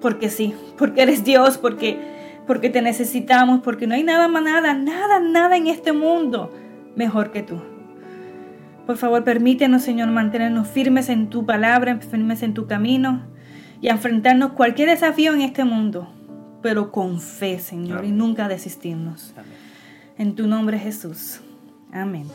porque 0.00 0.28
sí, 0.28 0.54
porque 0.78 1.02
eres 1.02 1.24
Dios, 1.24 1.58
porque, 1.58 1.98
porque 2.46 2.70
te 2.70 2.82
necesitamos, 2.82 3.60
porque 3.62 3.86
no 3.86 3.94
hay 3.94 4.04
nada 4.04 4.28
más, 4.28 4.42
nada, 4.42 4.74
nada, 4.74 5.20
nada 5.20 5.56
en 5.56 5.66
este 5.66 5.92
mundo 5.92 6.52
mejor 6.96 7.32
que 7.32 7.42
tú. 7.42 7.60
Por 8.86 8.96
favor, 8.96 9.24
permítenos, 9.24 9.82
Señor, 9.82 10.10
mantenernos 10.10 10.68
firmes 10.68 11.08
en 11.08 11.28
tu 11.28 11.46
palabra, 11.46 11.98
firmes 11.98 12.42
en 12.42 12.52
tu 12.52 12.66
camino 12.66 13.31
y 13.82 13.88
enfrentarnos 13.88 14.52
cualquier 14.52 14.88
desafío 14.88 15.34
en 15.34 15.42
este 15.42 15.64
mundo, 15.64 16.08
pero 16.62 16.92
con 16.92 17.20
fe, 17.20 17.58
Señor, 17.58 18.04
y 18.04 18.12
nunca 18.12 18.48
desistirnos. 18.48 19.34
En 20.16 20.36
tu 20.36 20.46
nombre, 20.46 20.78
Jesús. 20.78 21.40
Amén. 21.92 22.26